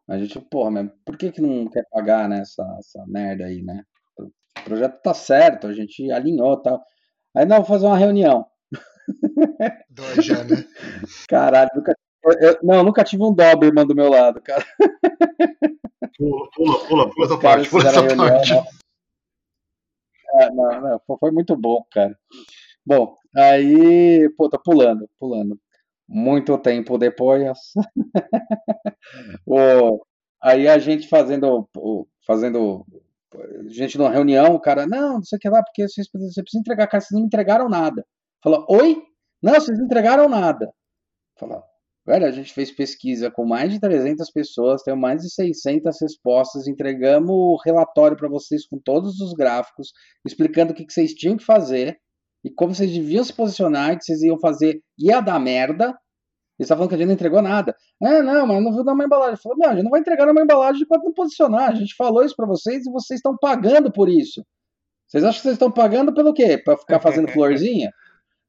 [0.09, 3.61] A gente, porra, mas por que que não quer pagar, né, essa, essa merda aí,
[3.61, 3.83] né?
[4.17, 6.83] O projeto tá certo, a gente alinhou tal.
[7.35, 8.45] Aí, não, vou fazer uma reunião.
[9.89, 10.65] Dói já, né?
[11.27, 11.95] Caralho, nunca,
[12.41, 14.65] eu, não, nunca tive um Doberman do meu lado, cara.
[16.17, 18.53] Pula, pula, pula, pula essa parte, pula essa parte.
[18.53, 18.63] Né?
[20.41, 22.17] É, não, não, foi muito bom, cara.
[22.85, 25.59] Bom, aí, pô, tá pulando, pulando.
[26.11, 27.43] Muito tempo depois.
[29.45, 30.03] o,
[30.41, 31.69] aí a gente fazendo,
[32.25, 32.83] fazendo,
[33.67, 36.61] gente numa reunião, o cara, não, não sei o que lá, porque vocês, você precisa
[36.61, 38.03] entregar, cara, vocês não me entregaram nada.
[38.43, 39.03] Fala, oi?
[39.41, 40.73] Não, vocês não entregaram nada.
[41.37, 41.63] Fala,
[42.09, 46.67] Velho, a gente fez pesquisa com mais de 300 pessoas, tem mais de 600 respostas,
[46.67, 49.91] entregamos o relatório para vocês com todos os gráficos,
[50.25, 51.99] explicando o que, que vocês tinham que fazer
[52.43, 55.87] e como vocês deviam se posicionar, que vocês iam fazer, ia dar merda.
[56.57, 57.75] Eles estavam falando que a gente não entregou nada.
[58.01, 59.37] É, não, mas não viu dar uma embalagem.
[59.37, 61.69] Falou, não, a gente não vai entregar uma embalagem enquanto não posicionar.
[61.69, 64.43] A gente falou isso para vocês e vocês estão pagando por isso.
[65.07, 66.57] Vocês acham que vocês estão pagando pelo quê?
[66.57, 67.91] Para ficar fazendo florzinha?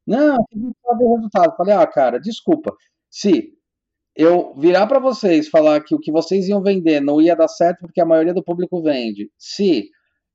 [0.06, 1.56] Não, gente sabe o resultado.
[1.56, 2.74] Falei, ah, cara, desculpa
[3.08, 3.52] se
[4.16, 7.80] eu virar para vocês falar que o que vocês iam vender não ia dar certo
[7.80, 9.88] porque a maioria do público vende, se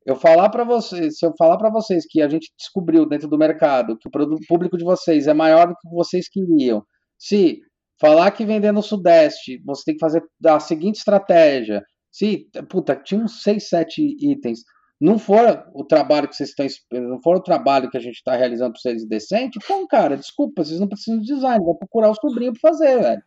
[0.06, 3.36] eu falar para vocês, se eu falar para vocês que a gente descobriu dentro do
[3.36, 4.10] mercado que o
[4.48, 6.82] público de vocês é maior do que vocês queriam,
[7.18, 7.60] se
[8.00, 13.20] falar que vender no Sudeste, você tem que fazer a seguinte estratégia, se, puta, tinha
[13.20, 14.60] uns 6, 7 itens,
[15.00, 18.36] não for o trabalho que vocês estão não for o trabalho que a gente está
[18.36, 22.18] realizando para vocês decente, então, cara, desculpa, vocês não precisam de design, vão procurar os
[22.18, 23.22] sobrinhos para fazer, velho.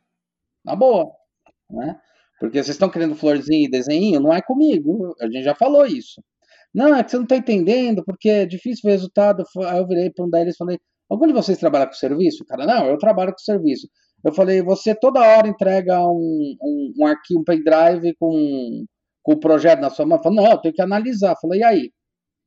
[0.64, 1.12] Na boa,
[1.70, 2.00] né?
[2.40, 6.24] Porque vocês estão querendo florzinha e desenho, não é comigo, a gente já falou isso.
[6.74, 9.44] Não, é que você não está entendendo, porque é difícil ver resultado.
[9.68, 10.80] Aí eu virei para um deles e falei,
[11.10, 12.46] algum de vocês trabalha com serviço?
[12.46, 13.88] Cara, não, eu trabalho com serviço.
[14.24, 18.86] Eu falei, você toda hora entrega um, um, um arquivo, um pendrive com
[19.22, 20.22] com o projeto na sua mão?
[20.22, 21.32] Falou, não, eu tenho que analisar.
[21.32, 21.92] Eu falei, e aí?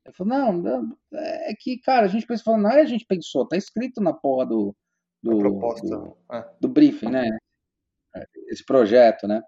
[0.05, 3.47] Ele falou, não, não, é que, cara, a gente pensou, não é a gente pensou,
[3.47, 4.75] tá escrito na porra do.
[5.23, 6.45] Do, do, é.
[6.61, 7.29] do briefing, né?
[8.49, 9.41] Esse projeto, né?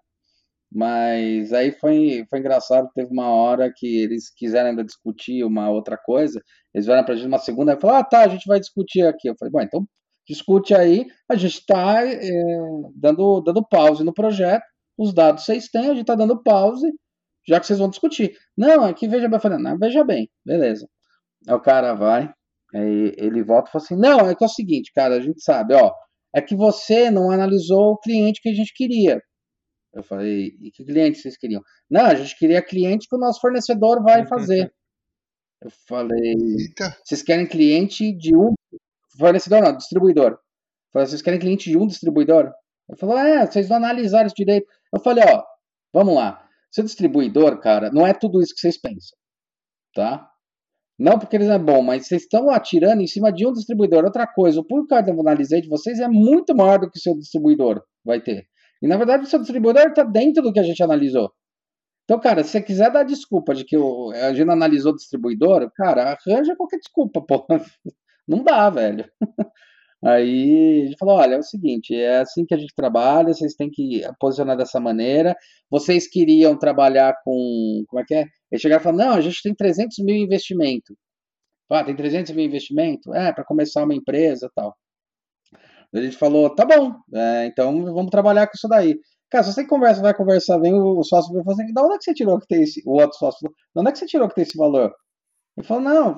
[0.71, 5.97] Mas aí foi, foi engraçado, teve uma hora que eles quiseram ainda discutir uma outra
[5.97, 6.41] coisa,
[6.73, 9.29] eles vieram pra gente uma segunda e falaram, ah, tá, a gente vai discutir aqui.
[9.29, 9.87] Eu falei, bom, então
[10.27, 12.19] discute aí, a gente está é,
[12.95, 14.63] dando, dando pause no projeto,
[14.97, 16.91] os dados vocês têm, a gente está dando pause,
[17.47, 18.35] já que vocês vão discutir.
[18.57, 20.87] Não, aqui veja bem, eu falei, não, veja bem, beleza.
[21.47, 22.33] Aí o cara vai,
[22.73, 25.75] ele volta e fala assim, não, é que é o seguinte, cara, a gente sabe,
[25.75, 25.91] ó,
[26.35, 29.21] é que você não analisou o cliente que a gente queria.
[29.95, 31.61] Eu falei, e que cliente vocês queriam?
[31.89, 34.73] Não, a gente queria cliente que o nosso fornecedor vai fazer.
[35.61, 36.97] Eu falei, Eita.
[37.01, 38.53] vocês querem cliente de um
[39.17, 40.31] fornecedor, não, distribuidor.
[40.33, 40.39] Eu
[40.91, 42.51] falei, vocês querem cliente de um distribuidor?
[42.89, 44.67] Ele falou, é, vocês não analisaram isso direito.
[44.93, 45.43] Eu falei, ó,
[45.93, 46.45] vamos lá.
[46.69, 49.17] Ser distribuidor, cara, não é tudo isso que vocês pensam,
[49.93, 50.29] tá?
[50.99, 54.03] Não porque eles não é bom, mas vocês estão atirando em cima de um distribuidor.
[54.03, 57.01] Outra coisa, o público que eu analisei de vocês é muito maior do que o
[57.01, 58.45] seu distribuidor vai ter.
[58.85, 61.31] E na verdade o seu distribuidor está dentro do que a gente analisou.
[62.03, 66.11] Então, cara, se você quiser dar desculpa de que a gente analisou o distribuidor, cara,
[66.11, 67.47] arranja qualquer desculpa, pô.
[68.27, 69.09] Não dá, velho.
[70.03, 73.55] Aí a gente falou: olha, é o seguinte, é assim que a gente trabalha, vocês
[73.55, 75.35] têm que posicionar dessa maneira.
[75.67, 77.83] Vocês queriam trabalhar com.
[77.87, 78.25] Como é que é?
[78.51, 80.95] Eles chegaram e falaram: não, a gente tem 300 mil investimento.
[81.71, 83.15] Ah, tem 300 mil investimento?
[83.15, 84.75] É, para começar uma empresa tal.
[85.95, 88.99] A gente falou: tá bom, é, então vamos trabalhar com isso daí.
[89.29, 91.97] Cara, se você conversa, vai conversar, vem o sócio e fala assim: da onde é
[91.97, 92.81] que você tirou que tem esse.
[92.85, 94.93] O outro sócio falou: da onde é que você tirou que tem esse valor?
[95.57, 96.15] Ele falou: não,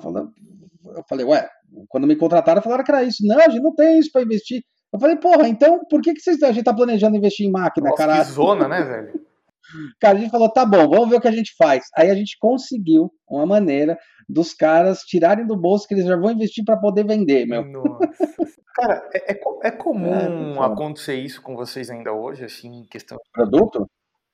[0.96, 1.48] eu falei, ué,
[1.88, 3.26] quando me contrataram, falaram que era isso.
[3.26, 4.62] Não, a gente não tem isso para investir.
[4.92, 7.90] Eu falei, porra, então por que, que vocês, a gente tá planejando investir em máquina,
[7.90, 8.24] Nossa, cara?
[8.24, 9.27] Que zona, né, velho?
[10.00, 11.86] Cara, a gente falou, tá bom, vamos ver o que a gente faz.
[11.96, 16.30] Aí a gente conseguiu uma maneira dos caras tirarem do bolso que eles já vão
[16.30, 17.64] investir para poder vender, meu.
[17.64, 17.98] Nossa.
[18.74, 23.18] Cara, é, é, é comum é, acontecer isso com vocês ainda hoje, assim, em questão.
[23.32, 23.88] Produto?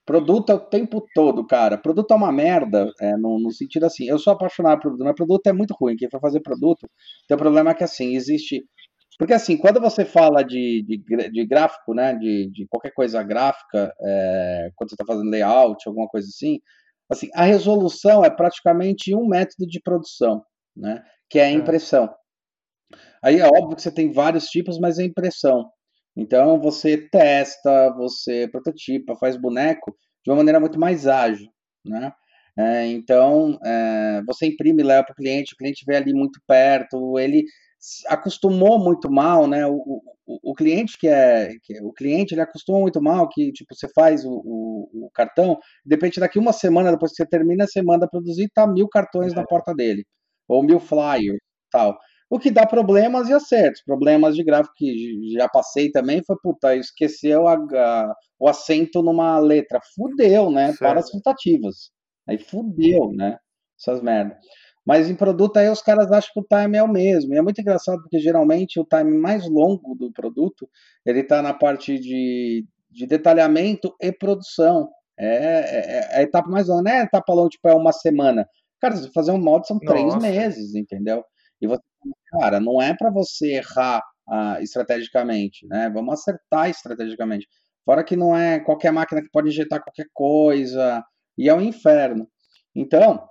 [0.04, 1.78] Produto é o tempo todo, cara.
[1.78, 4.06] Produto é uma merda, é, no, no, sentido assim.
[4.06, 5.96] Eu sou apaixonado por produto, mas produto é muito ruim.
[5.96, 6.86] Quem for fazer produto,
[7.26, 8.62] tem o problema é que assim, existe.
[9.18, 12.14] Porque assim, quando você fala de, de, de gráfico, né?
[12.14, 16.58] De, de qualquer coisa gráfica, é, quando você está fazendo layout, alguma coisa assim,
[17.10, 20.42] assim, a resolução é praticamente um método de produção,
[20.76, 21.02] né?
[21.30, 21.52] Que é a é.
[21.52, 22.12] impressão.
[23.22, 25.70] Aí é óbvio que você tem vários tipos, mas é impressão.
[26.16, 31.48] Então você testa, você prototipa, faz boneco de uma maneira muito mais ágil,
[31.84, 32.12] né?
[32.56, 37.18] É, então é, você imprime, leva para o cliente, o cliente vê ali muito perto,
[37.18, 37.44] ele
[38.08, 39.66] acostumou muito mal, né?
[39.66, 39.76] O,
[40.26, 43.74] o, o cliente que é, que é, o cliente ele acostuma muito mal que tipo
[43.74, 47.66] você faz o, o, o, cartão, de repente daqui uma semana depois que você termina
[47.66, 49.36] você manda produzir tá mil cartões é.
[49.36, 50.04] na porta dele
[50.48, 51.38] ou mil flyers,
[51.70, 51.98] tal.
[52.30, 53.82] O que dá problemas e acertos.
[53.84, 59.38] Problemas de gráfico que já passei também foi, puta, esqueceu a, a, o acento numa
[59.38, 59.80] letra.
[59.94, 60.68] Fudeu, né?
[60.68, 60.78] Certo.
[60.78, 61.90] Para as tentativas.
[62.28, 63.38] Aí fudeu, né?
[63.78, 64.38] Essas merdas.
[64.86, 67.34] Mas em produto aí os caras acham que o time é o mesmo.
[67.34, 70.68] E é muito engraçado porque geralmente o time mais longo do produto
[71.06, 74.90] ele está na parte de, de detalhamento e produção.
[75.18, 77.00] É, é, é, a etapa mais longa, né?
[77.00, 78.46] A etapa longa, tipo, é uma semana.
[78.80, 79.94] Cara, se fazer um mod são Nossa.
[79.94, 81.24] três meses, entendeu?
[81.60, 81.82] E você,
[82.32, 85.90] cara, não é para você errar ah, estrategicamente, né?
[85.90, 87.46] Vamos acertar estrategicamente.
[87.84, 91.02] Fora que não é qualquer máquina que pode injetar qualquer coisa,
[91.38, 92.28] e é um inferno.
[92.74, 93.26] Então,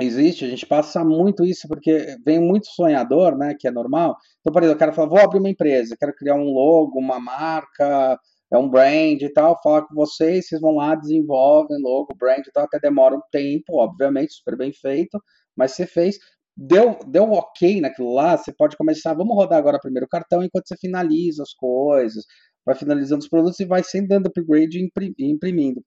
[0.00, 4.16] existe, a gente passa muito isso porque vem muito sonhador, né, que é normal.
[4.40, 7.18] Então, por exemplo, o cara fala, vou abrir uma empresa, quero criar um logo, uma
[7.18, 8.18] marca,
[8.52, 12.52] é um brand e tal, falar com vocês, vocês vão lá, desenvolvem logo, brand e
[12.52, 15.20] tal, até demora um tempo, obviamente, super bem feito,
[15.56, 16.18] mas você fez
[16.56, 20.68] deu, deu ok naquilo lá, você pode começar, vamos rodar agora primeiro o cartão enquanto
[20.68, 22.24] você finaliza as coisas,
[22.64, 24.78] vai finalizando os produtos e vai sempre dando upgrade
[25.18, 25.84] e imprimindo.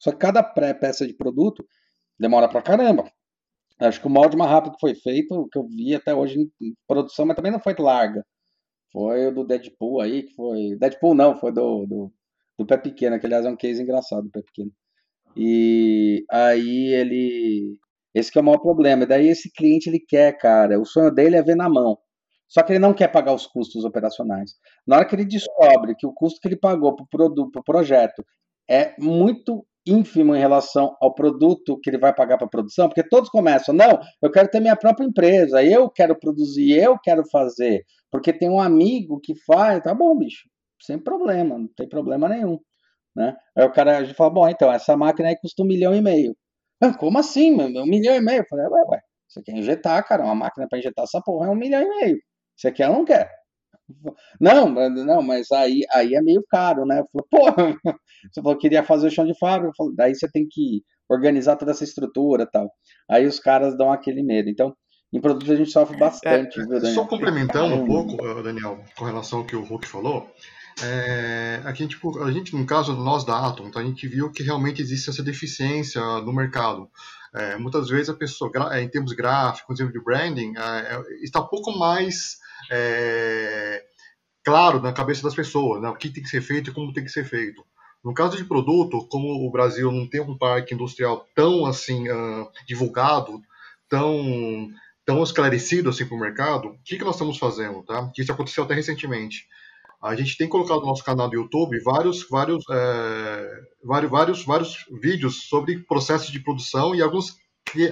[0.00, 1.64] Só que cada pré-peça de produto
[2.18, 3.10] demora pra caramba.
[3.80, 6.74] Acho que o molde mais rápido que foi feito, que eu vi até hoje em
[6.86, 8.24] produção, mas também não foi larga.
[8.92, 10.76] Foi o do Deadpool aí, que foi.
[10.78, 12.12] Deadpool não, foi do, do,
[12.58, 14.72] do Pé Pequeno, que aliás é um case engraçado do Pé Pequeno.
[15.36, 17.78] E aí ele
[18.16, 19.02] esse que é o maior problema.
[19.02, 21.98] E daí esse cliente ele quer, cara, o sonho dele é ver na mão.
[22.48, 24.52] Só que ele não quer pagar os custos operacionais.
[24.86, 28.24] Na hora que ele descobre que o custo que ele pagou para o pro projeto
[28.68, 33.06] é muito ínfimo em relação ao produto que ele vai pagar para a produção, porque
[33.08, 37.84] todos começam, não, eu quero ter minha própria empresa, eu quero produzir, eu quero fazer,
[38.10, 40.48] porque tem um amigo que faz, tá bom, bicho,
[40.80, 42.58] sem problema, não tem problema nenhum,
[43.14, 43.36] né?
[43.56, 46.36] Aí o cara fala, bom, então essa máquina aí custa um milhão e meio.
[46.82, 47.82] Ah, como assim, mano?
[47.82, 48.40] Um milhão e meio?
[48.40, 51.50] Eu falei, ué, ué, você quer injetar, cara, uma máquina para injetar essa porra é
[51.50, 52.18] um milhão e meio.
[52.56, 53.30] Você quer ou não quer?
[54.40, 57.00] Não, não, mas aí, aí é meio caro, né?
[57.00, 57.92] Eu falei, pô,
[58.32, 61.56] você falou que queria fazer o chão de fábrica, falei, daí você tem que organizar
[61.56, 62.70] toda essa estrutura tal.
[63.08, 64.48] Aí os caras dão aquele medo.
[64.48, 64.74] Então,
[65.12, 66.94] em produtos a gente sofre bastante, é, viu, Daniel?
[66.94, 70.28] Só complementando um pouco, Daniel, com relação ao que o Hulk falou,
[70.82, 74.42] é, aqui, tipo, a gente, no caso nós da Atom, tá, a gente viu que
[74.42, 76.90] realmente existe essa deficiência no mercado.
[77.34, 81.24] É, muitas vezes a pessoa, é, em termos gráficos, em termos de branding, é, é,
[81.24, 82.36] está pouco mais
[82.70, 83.84] é,
[84.44, 87.04] claro na cabeça das pessoas, né, o que tem que ser feito e como tem
[87.04, 87.64] que ser feito.
[88.04, 92.48] No caso de produto, como o Brasil não tem um parque industrial tão assim uh,
[92.66, 93.40] divulgado,
[93.88, 94.68] tão
[95.04, 98.10] tão esclarecido assim para o mercado, o que, que nós estamos fazendo, tá?
[98.12, 99.46] Que isso aconteceu até recentemente.
[100.02, 104.84] A gente tem colocado no nosso canal do YouTube vários, vários, é, vários, vários, vários
[105.00, 107.36] vídeos sobre processos de produção e alguns,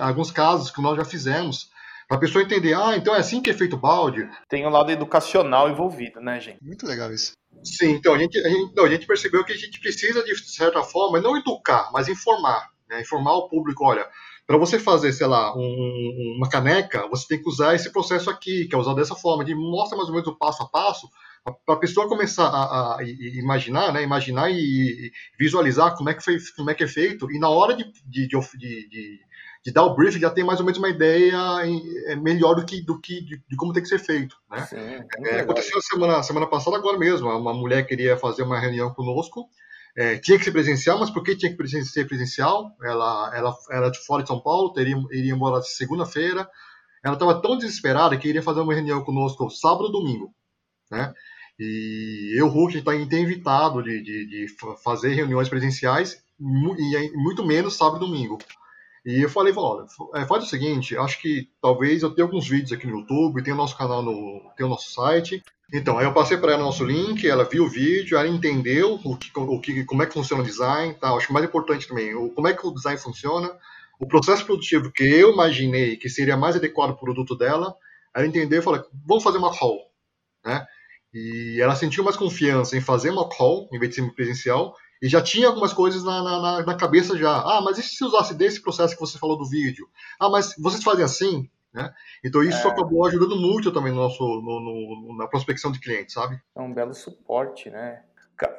[0.01, 1.71] alguns casos que nós já fizemos
[2.09, 4.29] Para a pessoa entender, ah, então é assim que é feito o balde.
[4.49, 6.63] Tem um lado educacional envolvido, né, gente?
[6.63, 7.33] Muito legal isso.
[7.63, 10.37] Sim, então a gente, a gente, não, a gente percebeu que a gente precisa, de
[10.51, 12.69] certa forma, não educar, mas informar.
[12.89, 13.01] Né?
[13.01, 14.07] Informar o público, olha,
[14.47, 18.67] para você fazer, sei lá, um, uma caneca, você tem que usar esse processo aqui,
[18.67, 21.09] que é usado dessa forma, de mostra mais ou menos o passo a passo,
[21.65, 26.23] para a pessoa começar a, a, a, imaginar, né, imaginar e, visualizar como é que
[26.23, 29.21] foi, como é que é feito, e na hora de, de, de, de,
[29.65, 31.37] de dar o briefing já tem mais ou menos uma ideia
[32.07, 34.67] é, melhor do que, do que de, de como tem que ser feito, né?
[34.67, 39.49] Sim, é, aconteceu semana semana passada agora mesmo, uma mulher queria fazer uma reunião conosco,
[39.97, 42.77] é, tinha que ser presencial, mas por que tinha que ser presencial?
[42.83, 46.49] Ela, ela, ela de fora de São Paulo, teria, iria embora segunda-feira.
[47.03, 50.35] Ela estava tão desesperada que iria fazer uma reunião conosco sábado e domingo,
[50.91, 51.15] né?
[51.59, 54.47] E eu, Hulk, tá, tem evitado de, de, de,
[54.83, 58.39] fazer reuniões presenciais e muito menos sábado e domingo.
[59.05, 62.73] E eu falei, olha, é, faz o seguinte, acho que talvez eu tenha alguns vídeos
[62.73, 65.43] aqui no YouTube, tem o nosso canal no, tem o nosso site.
[65.73, 68.99] Então, aí eu passei para ela o nosso link, ela viu o vídeo, ela entendeu
[69.05, 71.13] o que, o que, como é que funciona o design, tá?
[71.13, 73.55] Acho que mais importante também, o, como é que o design funciona,
[74.01, 77.75] o processo produtivo que eu imaginei que seria mais adequado para o produto dela,
[78.15, 79.79] ela entendeu e falou, vamos fazer uma call,
[80.45, 80.67] né?
[81.13, 85.09] E ela sentiu mais confiança em fazer uma call, em vez de ser presencial, e
[85.09, 87.31] já tinha algumas coisas na, na, na, cabeça já.
[87.31, 89.87] Ah, mas e se usasse desse processo que você falou do vídeo?
[90.19, 91.51] Ah, mas vocês fazem assim?
[91.75, 91.93] Né?
[92.25, 92.71] Então isso é...
[92.71, 96.41] acabou ajudando muito também no nosso, no, no, na prospecção de clientes, sabe?
[96.57, 98.03] É um belo suporte, né?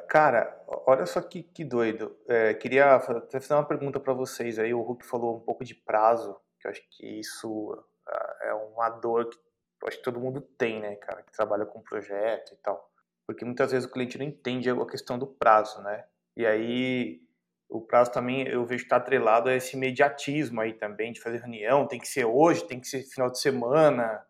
[0.08, 0.56] Cara,
[0.86, 2.16] olha só que, que doido.
[2.28, 4.72] É, queria até fazer uma pergunta para vocês aí.
[4.72, 8.88] O Hulk falou um pouco de prazo, que eu acho que isso ah, é uma
[8.88, 9.36] dor que
[9.82, 12.88] eu acho que todo mundo tem, né, cara, que trabalha com projeto e tal.
[13.26, 16.04] Porque muitas vezes o cliente não entende a questão do prazo, né?
[16.36, 17.20] E aí
[17.68, 21.38] o prazo também eu vejo que está atrelado a esse imediatismo aí também, de fazer
[21.38, 24.24] reunião, tem que ser hoje, tem que ser final de semana,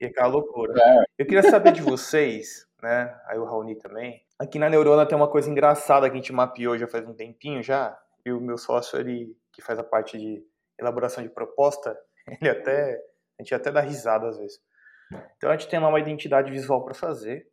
[0.00, 0.74] e aquela loucura.
[0.80, 1.04] É.
[1.18, 5.30] Eu queria saber de vocês, né, aí o Raoni também, aqui na Neurona tem uma
[5.30, 8.98] coisa engraçada que a gente mapeou já faz um tempinho já, e o meu sócio,
[8.98, 10.44] ele, que faz a parte de
[10.78, 11.98] elaboração de proposta,
[12.40, 13.02] ele até,
[13.38, 14.60] a gente até dá risada às vezes.
[15.36, 17.48] Então a gente tem lá uma identidade visual para fazer.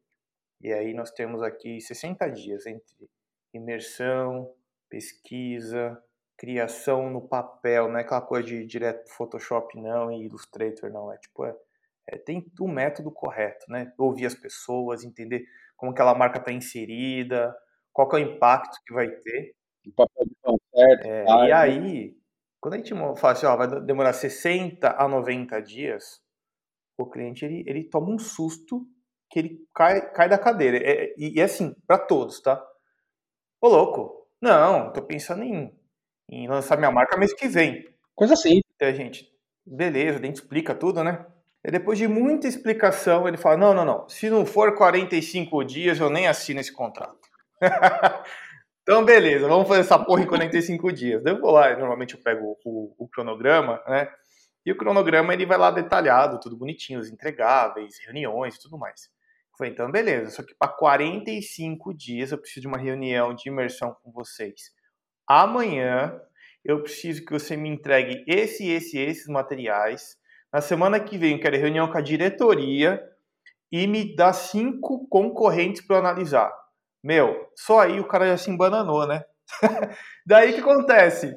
[0.61, 3.09] E aí nós temos aqui 60 dias entre
[3.53, 4.53] imersão,
[4.89, 6.01] pesquisa,
[6.37, 11.17] criação no papel, não é aquela coisa de direto Photoshop não e Illustrator não, é
[11.17, 11.55] tipo, é,
[12.07, 13.91] é, tem o método correto, né?
[13.97, 15.43] Ouvir as pessoas, entender
[15.75, 17.55] como aquela marca está inserida,
[17.91, 19.55] qual é o impacto que vai ter.
[19.85, 20.37] O papel de.
[20.79, 22.17] É, e aí,
[22.61, 26.21] quando a gente fala assim, ó, vai demorar 60 a 90 dias,
[26.97, 28.85] o cliente ele, ele toma um susto
[29.29, 30.77] que ele cai, cai da cadeira.
[30.77, 32.63] É, e é assim, para todos, tá?
[33.59, 35.73] Ô louco, não, tô pensando em,
[36.29, 37.87] em lançar minha marca mês que vem.
[38.13, 38.59] Coisa assim.
[38.81, 39.27] a gente,
[39.65, 41.25] beleza, a gente explica tudo, né?
[41.65, 45.99] E depois de muita explicação, ele fala: não, não, não, se não for 45 dias,
[45.99, 47.27] eu nem assino esse contrato.
[48.83, 51.25] então, beleza, vamos fazer essa porra em 45 dias.
[51.25, 54.07] Eu vou lá, normalmente eu pego o, o cronograma, né?
[54.65, 59.09] E o cronograma ele vai lá detalhado, tudo bonitinho, os entregáveis, reuniões e tudo mais.
[59.57, 63.95] Falei, então beleza, só que para 45 dias eu preciso de uma reunião de imersão
[64.03, 64.71] com vocês.
[65.27, 66.19] Amanhã
[66.63, 70.15] eu preciso que você me entregue esse, esse, esses materiais.
[70.53, 73.01] Na semana que vem eu quero reunião com a diretoria
[73.71, 76.53] e me dá cinco concorrentes para analisar.
[77.03, 79.23] Meu, só aí o cara já se embananou, né?
[80.25, 81.35] Daí que acontece?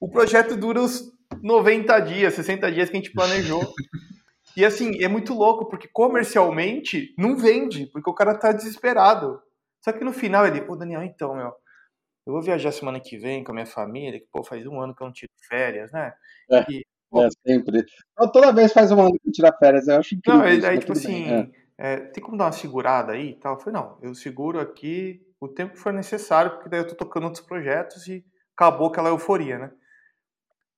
[0.00, 1.02] O projeto dura os
[1.42, 3.62] 90 dias, 60 dias que a gente planejou.
[4.56, 9.40] E assim, é muito louco, porque comercialmente não vende, porque o cara tá desesperado.
[9.82, 11.52] Só que no final ele, pô, Daniel, então, meu,
[12.26, 14.94] eu vou viajar semana que vem com a minha família, que, pô, faz um ano
[14.94, 16.14] que eu não tiro férias, né?
[16.50, 17.84] É, e, pô, é sempre.
[18.32, 20.40] Toda vez faz um ano que eu tiro férias, eu acho incrível.
[20.40, 21.50] Não, aí, aí tipo assim, é.
[21.76, 23.54] É, tem como dar uma segurada aí e tal?
[23.54, 26.94] Eu falei, não, eu seguro aqui o tempo que for necessário, porque daí eu tô
[26.94, 28.24] tocando outros projetos e
[28.56, 29.72] acabou aquela euforia, né?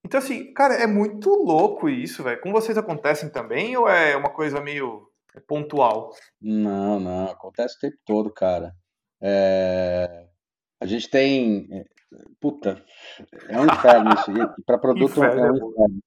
[0.05, 2.39] Então, assim, cara, é muito louco isso, velho.
[2.41, 5.07] Com vocês acontecem também ou é uma coisa meio
[5.47, 6.11] pontual?
[6.41, 8.73] Não, não, acontece o tempo todo, cara.
[9.21, 10.27] É...
[10.79, 11.67] A gente tem.
[11.71, 11.83] É,
[12.39, 12.83] puta,
[13.49, 14.31] é um inferno isso.
[14.65, 15.99] Para produto inferno, é um inferno.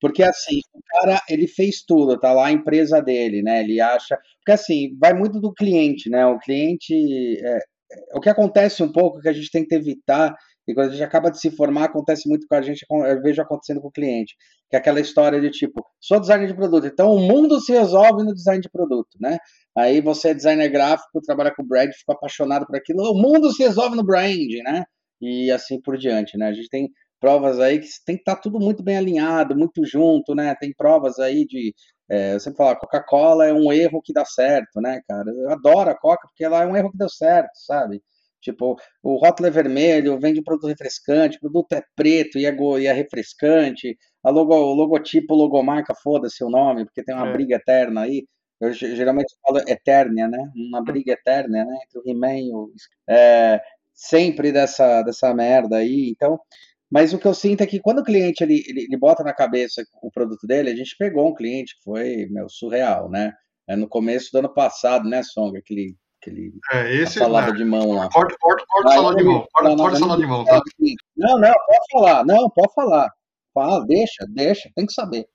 [0.00, 3.60] Porque assim, o cara, ele fez tudo, tá lá a empresa dele, né?
[3.60, 4.18] Ele acha.
[4.38, 6.24] Porque assim, vai muito do cliente, né?
[6.26, 6.94] O cliente.
[7.44, 7.58] É,
[8.12, 10.34] é o que acontece um pouco que a gente tem que evitar
[10.68, 13.40] e quando a gente acaba de se formar, acontece muito com a gente, eu vejo
[13.40, 14.36] acontecendo com o cliente,
[14.68, 18.22] que é aquela história de tipo, sou designer de produto, então o mundo se resolve
[18.22, 19.38] no design de produto, né?
[19.76, 23.62] Aí você é designer gráfico, trabalha com brand, fica apaixonado por aquilo, o mundo se
[23.62, 24.84] resolve no brand, né?
[25.20, 26.48] E assim por diante, né?
[26.48, 26.90] A gente tem
[27.20, 30.54] provas aí que tem que estar tá tudo muito bem alinhado, muito junto, né?
[30.60, 31.74] Tem provas aí de.
[32.10, 35.30] É, eu sempre falo, Coca-Cola é um erro que dá certo, né, cara?
[35.30, 38.02] Eu adoro a Coca porque ela é um erro que deu certo, sabe?
[38.40, 42.56] Tipo, o rótulo é vermelho, vende um produto refrescante, o produto é preto e é,
[42.80, 47.32] e é refrescante, a logo, o logotipo, logomarca, foda-se o nome, porque tem uma é.
[47.32, 48.26] briga eterna aí.
[48.60, 50.50] Eu geralmente falo eterna, né?
[50.56, 51.78] Uma briga eterna, né?
[51.84, 52.72] Entre o He-Man e o...
[53.08, 53.60] É,
[53.94, 56.10] sempre dessa, dessa merda aí.
[56.10, 56.38] Então,
[56.90, 59.34] mas o que eu sinto é que quando o cliente ele, ele, ele, bota na
[59.34, 63.32] cabeça o produto dele, a gente pegou um cliente que foi meu, surreal, né?
[63.68, 65.56] É no começo do ano passado, né, Song?
[65.58, 65.94] Aquele,
[66.28, 67.58] aquele é, esse, salada né?
[67.58, 68.08] de mão lá.
[68.10, 69.46] Corta, corta, corta salada de mão.
[69.52, 70.60] Corta, corta salada de mão, tá?
[71.16, 72.24] Não, não, pode falar.
[72.24, 73.10] Não, pode falar.
[73.54, 75.26] Fala, deixa, deixa, tem que saber.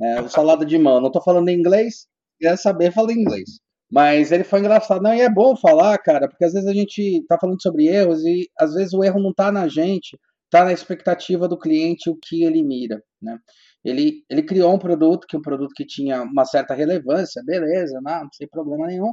[0.00, 1.00] É, o salada de mão.
[1.00, 2.06] Não tô falando em inglês,
[2.40, 3.60] quer saber, fala em inglês.
[3.90, 5.02] Mas ele foi engraçado.
[5.02, 8.24] Não, e é bom falar, cara, porque às vezes a gente tá falando sobre erros
[8.24, 10.18] e às vezes o erro não tá na gente,
[10.50, 13.38] tá na expectativa do cliente o que ele mira, né?
[13.84, 18.00] Ele, ele criou um produto, que é um produto que tinha uma certa relevância, beleza,
[18.02, 19.12] não, não tem problema nenhum.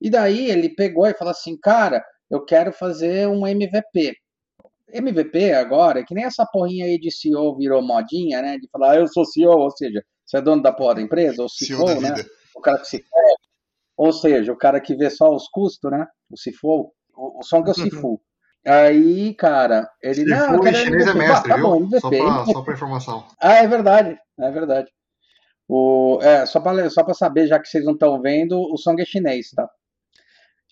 [0.00, 4.14] E daí ele pegou e falou assim, cara, eu quero fazer um MVP.
[4.92, 8.58] MVP agora, que nem essa porrinha aí de CEO virou modinha, né?
[8.58, 11.42] De falar, ah, eu sou CEO, ou seja, você é dono da porra da empresa,
[11.42, 12.14] ou CEO, CEO né?
[12.54, 13.04] O cara que se
[13.96, 16.06] ou seja, o cara que vê só os custos, né?
[16.30, 18.20] O Sifu, o, o Song é o Sifu.
[18.66, 22.44] Aí, cara, ele Sifu não, cara, chinês é mestre, tá, tá bom, MVP, só, pra,
[22.44, 23.24] só pra informação.
[23.40, 24.90] Ah, é verdade, é verdade.
[25.68, 29.00] O, é, só para só pra saber, já que vocês não estão vendo, o Song
[29.00, 29.68] é chinês, tá?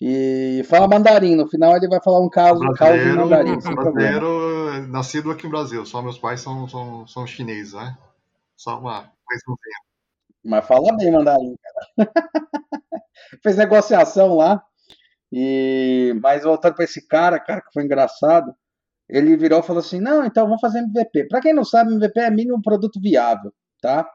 [0.01, 3.57] E fala mandarim, no final ele vai falar um caso, caso de mandarim.
[3.57, 7.97] Brasileiro, nascido aqui no Brasil, só meus pais são, são, são chineses, né?
[8.57, 9.43] Só uma coisa
[10.43, 12.11] Mas fala bem mandarim, cara.
[13.41, 14.61] fez negociação lá.
[15.31, 18.53] E mas voltando para esse cara, cara que foi engraçado,
[19.09, 21.27] ele virou e falou assim: "Não, então vamos fazer MVP".
[21.27, 24.09] Para quem não sabe, MVP é mínimo produto viável, tá?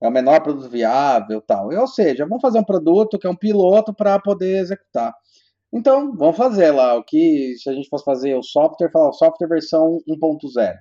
[0.00, 1.70] É o menor produto viável, tal.
[1.72, 5.12] Ou seja, vamos fazer um produto que é um piloto para poder executar.
[5.72, 9.12] Então, vamos fazer lá o que se a gente fosse fazer o software, falar o
[9.12, 10.74] software versão 1.0.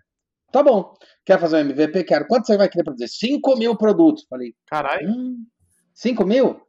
[0.52, 0.94] Tá bom.
[1.26, 2.04] Quer fazer um MVP?
[2.06, 2.28] Quero.
[2.28, 3.08] Quanto você vai querer produzir?
[3.10, 4.26] 5 mil produtos.
[4.30, 4.54] Falei.
[4.68, 5.10] Caralho.
[5.10, 5.46] Hum,
[5.94, 6.62] 5 mil?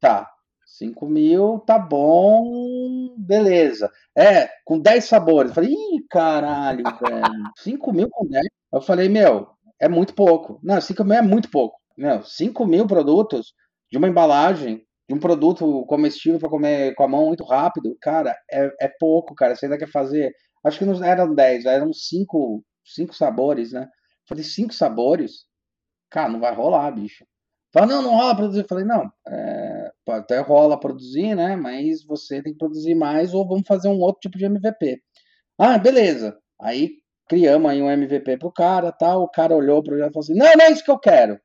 [0.00, 0.30] Tá.
[0.66, 3.90] 5 mil, tá bom, beleza.
[4.16, 5.52] É, com 10 sabores.
[5.52, 7.52] falei, ih, caralho, velho.
[7.58, 8.44] 5 mil com 10?
[8.72, 9.48] Eu falei, meu,
[9.80, 10.58] é muito pouco.
[10.62, 11.78] Não, 5 mil é muito pouco.
[11.96, 13.54] Meu, 5 mil produtos
[13.90, 18.36] de uma embalagem, de um produto comestível para comer com a mão muito rápido, cara,
[18.50, 19.54] é, é pouco, cara.
[19.54, 20.32] Você ainda quer fazer.
[20.64, 23.88] Acho que não eram 10, eram 5 cinco sabores, né?
[24.28, 25.46] falei, 5 sabores?
[26.10, 27.24] Cara, não vai rolar, bicho.
[27.72, 28.66] Fala, não, não rola produzir.
[28.68, 31.56] Falei, não, é, até rola produzir, né?
[31.56, 35.02] Mas você tem que produzir mais ou vamos fazer um outro tipo de MVP.
[35.58, 36.38] Ah, beleza.
[36.60, 36.92] Aí
[37.28, 39.22] criamos aí um MVP pro cara, tal.
[39.24, 41.40] O cara olhou pro projeto e falou assim: não, não é isso que eu quero.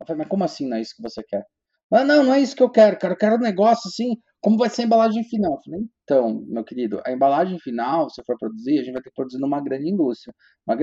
[0.00, 1.44] Eu falei, mas como assim não é isso que você quer?
[1.92, 3.14] Ah, não, não é isso que eu quero, cara.
[3.14, 5.54] Eu quero um negócio assim, como vai ser a embalagem final?
[5.54, 9.10] Eu falei, então, meu querido, a embalagem final, se for produzir, a gente vai ter
[9.10, 10.32] que produzir numa grande indústria.
[10.66, 10.76] Uma,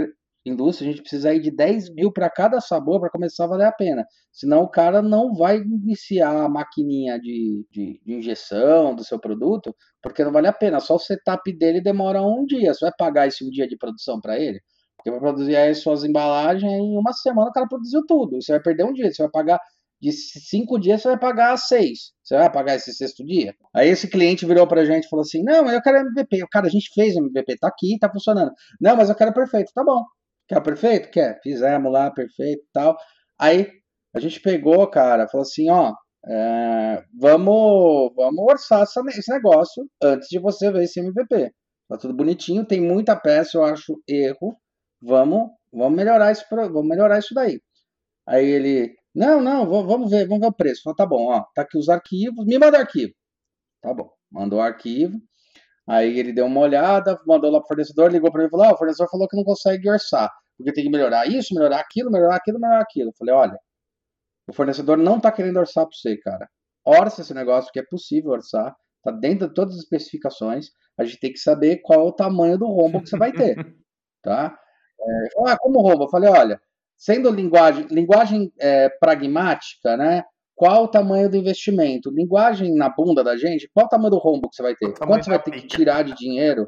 [0.49, 3.67] indústria, a gente precisa ir de 10 mil para cada sabor para começar a valer
[3.67, 4.05] a pena.
[4.31, 9.75] Senão o cara não vai iniciar a maquininha de, de, de, injeção do seu produto,
[10.01, 10.79] porque não vale a pena.
[10.79, 12.73] Só o setup dele demora um dia.
[12.73, 14.59] Você vai pagar esse um dia de produção para ele?
[14.97, 18.41] Porque vai produzir aí suas embalagens em uma semana o cara produziu tudo.
[18.41, 19.11] Você vai perder um dia.
[19.11, 19.59] Você vai pagar
[20.01, 22.11] de cinco dias, você vai pagar seis.
[22.23, 23.55] Você vai pagar esse sexto dia?
[23.73, 26.45] Aí esse cliente virou pra gente e falou assim: Não, eu quero MVP.
[26.51, 28.51] Cara, a gente fez MVP, tá aqui, tá funcionando.
[28.81, 29.71] Não, mas eu quero perfeito.
[29.73, 30.03] Tá bom.
[30.47, 31.09] Quer perfeito?
[31.09, 31.39] Quer.
[31.41, 32.97] Fizemos lá, perfeito tal.
[33.39, 33.69] Aí
[34.13, 35.93] a gente pegou, cara, falou assim, ó,
[36.27, 41.51] é, vamos, vamos orçar esse negócio antes de você ver esse MVP.
[41.87, 44.57] Tá tudo bonitinho, tem muita peça, eu acho erro.
[45.01, 47.61] Vamos, vamos melhorar isso, vamos melhorar isso daí.
[48.25, 50.83] Aí ele, não, não, vamos ver, vamos ver o preço.
[50.83, 53.13] Falei, tá bom, ó, tá aqui os arquivos, me manda arquivo.
[53.81, 55.19] Tá bom, mandou o arquivo.
[55.87, 58.73] Aí ele deu uma olhada, mandou lá pro fornecedor, ligou para mim e falou: ah,
[58.73, 62.35] o fornecedor falou que não consegue orçar, porque tem que melhorar isso, melhorar aquilo, melhorar
[62.35, 63.09] aquilo, melhorar aquilo.
[63.09, 63.59] Eu falei: olha,
[64.49, 66.49] o fornecedor não tá querendo orçar para você, cara.
[66.85, 70.67] Orça esse negócio que é possível orçar, tá dentro de todas as especificações.
[70.97, 73.55] A gente tem que saber qual é o tamanho do rombo que você vai ter,
[74.21, 74.57] tá?
[74.99, 76.05] É, ah, como rombo?
[76.05, 76.59] Eu falei: olha,
[76.97, 80.23] sendo linguagem, linguagem é, pragmática, né?
[80.57, 82.09] qual o tamanho do investimento?
[82.09, 84.91] Linguagem na bunda da gente, qual o tamanho do rombo que você vai ter?
[84.97, 86.67] Quanto você vai ter que tirar de dinheiro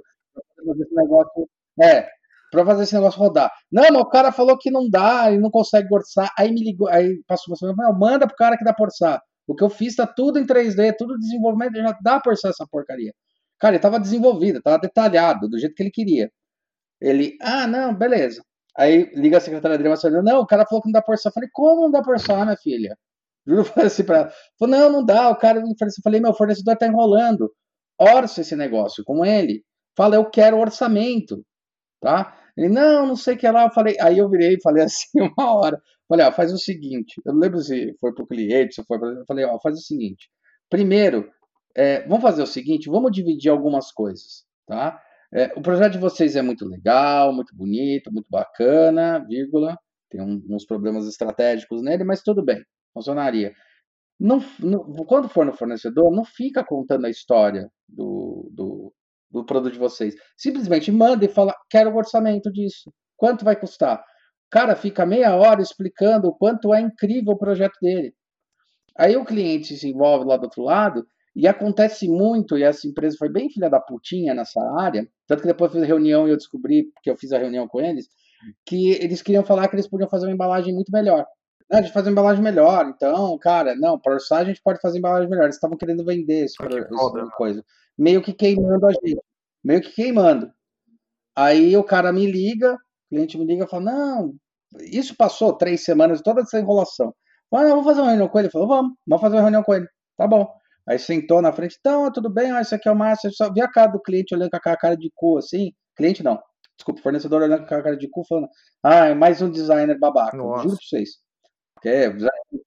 [0.55, 1.49] para fazer esse negócio?
[1.81, 2.07] É,
[2.51, 3.51] para fazer esse negócio rodar.
[3.71, 6.31] Não, mas o cara falou que não dá, ele não consegue orçar.
[6.37, 7.65] Aí me ligou, aí passou você,
[7.97, 9.19] manda pro cara que dá pra orçar.
[9.47, 12.67] O que eu fiz tá tudo em 3D, tudo desenvolvimento, já dá pra orçar essa
[12.69, 13.11] porcaria.
[13.59, 16.31] Cara, ele tava desenvolvido, tava detalhado, do jeito que ele queria.
[17.01, 18.43] Ele, ah, não, beleza.
[18.77, 21.29] Aí liga a secretária dele, mas não, o cara falou que não dá por orçar.
[21.29, 22.97] Eu falei, como não dá por orçar, minha filha?
[23.45, 24.33] Juro, falei assim pra ela.
[24.57, 25.65] Falei, não, não dá, o cara, eu
[26.03, 27.51] falei, meu fornecedor tá enrolando.
[27.99, 29.63] Orça esse negócio com ele.
[29.97, 31.43] Fala, eu quero orçamento,
[32.01, 32.37] tá?
[32.55, 33.65] Ele, não, não sei o que lá.
[33.65, 35.81] Eu falei, aí eu virei e falei assim uma hora.
[36.07, 37.21] Falei, ó, faz o seguinte.
[37.25, 39.09] Eu não lembro se foi pro cliente, se foi para.
[39.09, 40.29] Eu falei, ó, faz o seguinte.
[40.69, 41.29] Primeiro,
[41.75, 44.99] é, vamos fazer o seguinte, vamos dividir algumas coisas, tá?
[45.31, 49.77] É, o projeto de vocês é muito legal, muito bonito, muito bacana, vírgula.
[50.09, 52.63] Tem um, uns problemas estratégicos nele, mas tudo bem,
[52.93, 53.53] funcionaria.
[54.19, 58.93] Não, não, quando for no fornecedor, não fica contando a história do, do,
[59.31, 60.15] do produto de vocês.
[60.35, 62.91] Simplesmente manda e fala: quero o orçamento disso.
[63.15, 64.03] Quanto vai custar?
[64.49, 68.13] Cara, fica meia hora explicando o quanto é incrível o projeto dele.
[68.97, 71.05] Aí o cliente se envolve lá do outro lado
[71.39, 75.47] e acontece muito, e essa empresa foi bem filha da putinha nessa área, tanto que
[75.47, 78.09] depois eu fiz reunião e eu descobri, que eu fiz a reunião com eles,
[78.65, 81.25] que eles queriam falar que eles podiam fazer uma embalagem muito melhor.
[81.71, 84.81] Não, a gente faz uma embalagem melhor, então, cara, não, para orçar a gente pode
[84.81, 85.43] fazer embalagem melhor.
[85.43, 87.63] Eles estavam querendo vender esse, esse coisa.
[87.97, 89.21] Meio que queimando a gente.
[89.63, 90.51] Meio que queimando.
[91.33, 92.77] Aí o cara me liga, o
[93.15, 94.35] cliente me liga e fala, não,
[94.91, 97.15] isso passou três semanas, toda essa enrolação.
[97.53, 98.47] Ah, vamos fazer uma reunião com ele.
[98.47, 99.87] Ele falou, vamos, vamos fazer uma reunião com ele.
[100.17, 100.58] Tá bom.
[100.89, 103.31] Aí sentou na frente, então, tudo bem, ah, isso aqui é o Márcio.
[103.31, 105.71] Só vi a cara do cliente olhando com a cara de cu, assim.
[105.95, 106.39] Cliente não.
[106.75, 108.47] Desculpa, fornecedor olhando com a cara de cu, falando,
[108.83, 110.35] ah, é mais um designer babaca.
[110.35, 110.63] Nossa.
[110.63, 111.09] Juro pra vocês.
[111.75, 112.09] Porque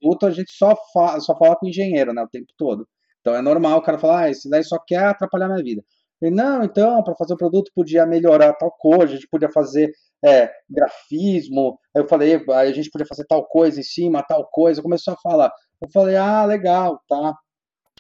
[0.01, 2.87] produto a gente só, fa só fala com engenheiro, né, o tempo todo.
[3.21, 5.83] Então é normal o cara falar, ah, esse daí só quer atrapalhar minha vida.
[6.21, 9.91] Ele, não, então, para fazer o produto podia melhorar tal coisa, a gente podia fazer
[10.25, 11.79] é, grafismo.
[11.95, 14.81] Aí eu falei, a gente podia fazer tal coisa em cima, tal coisa.
[14.81, 15.53] Começou a falar.
[15.81, 17.35] Eu falei, ah, legal, tá.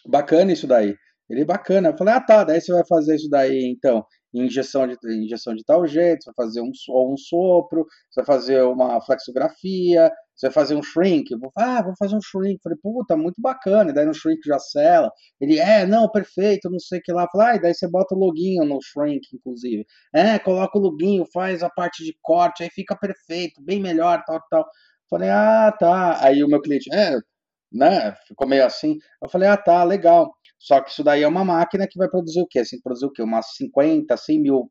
[0.07, 0.95] Bacana isso daí.
[1.29, 1.91] Ele, bacana.
[1.91, 5.65] Eu falei, ah, tá, daí você vai fazer isso daí, então, injeção de, injeção de
[5.65, 6.71] tal jeito, você vai fazer um,
[7.13, 11.31] um sopro, você vai fazer uma flexografia, você vai fazer um shrink.
[11.31, 12.57] Eu vou, ah, vou fazer um shrink.
[12.57, 13.91] Eu falei, puta, muito bacana.
[13.91, 15.11] E daí no shrink já sela.
[15.41, 17.23] Ele, é, não, perfeito, não sei o que lá.
[17.25, 19.87] Eu falei, ah, daí você bota o loginho no shrink, inclusive.
[20.15, 24.41] É, coloca o loginho, faz a parte de corte, aí fica perfeito, bem melhor, tal,
[24.51, 24.61] tal.
[24.63, 24.67] Eu
[25.11, 26.25] falei, ah, tá.
[26.25, 27.17] Aí o meu cliente, é,
[27.73, 28.15] né?
[28.27, 28.99] Ficou meio assim.
[29.23, 30.33] Eu falei, ah, tá, legal.
[30.59, 32.61] Só que isso daí é uma máquina que vai produzir o quê?
[32.61, 33.23] Assim, produzir o quê?
[33.23, 34.71] Umas 50, 100 mil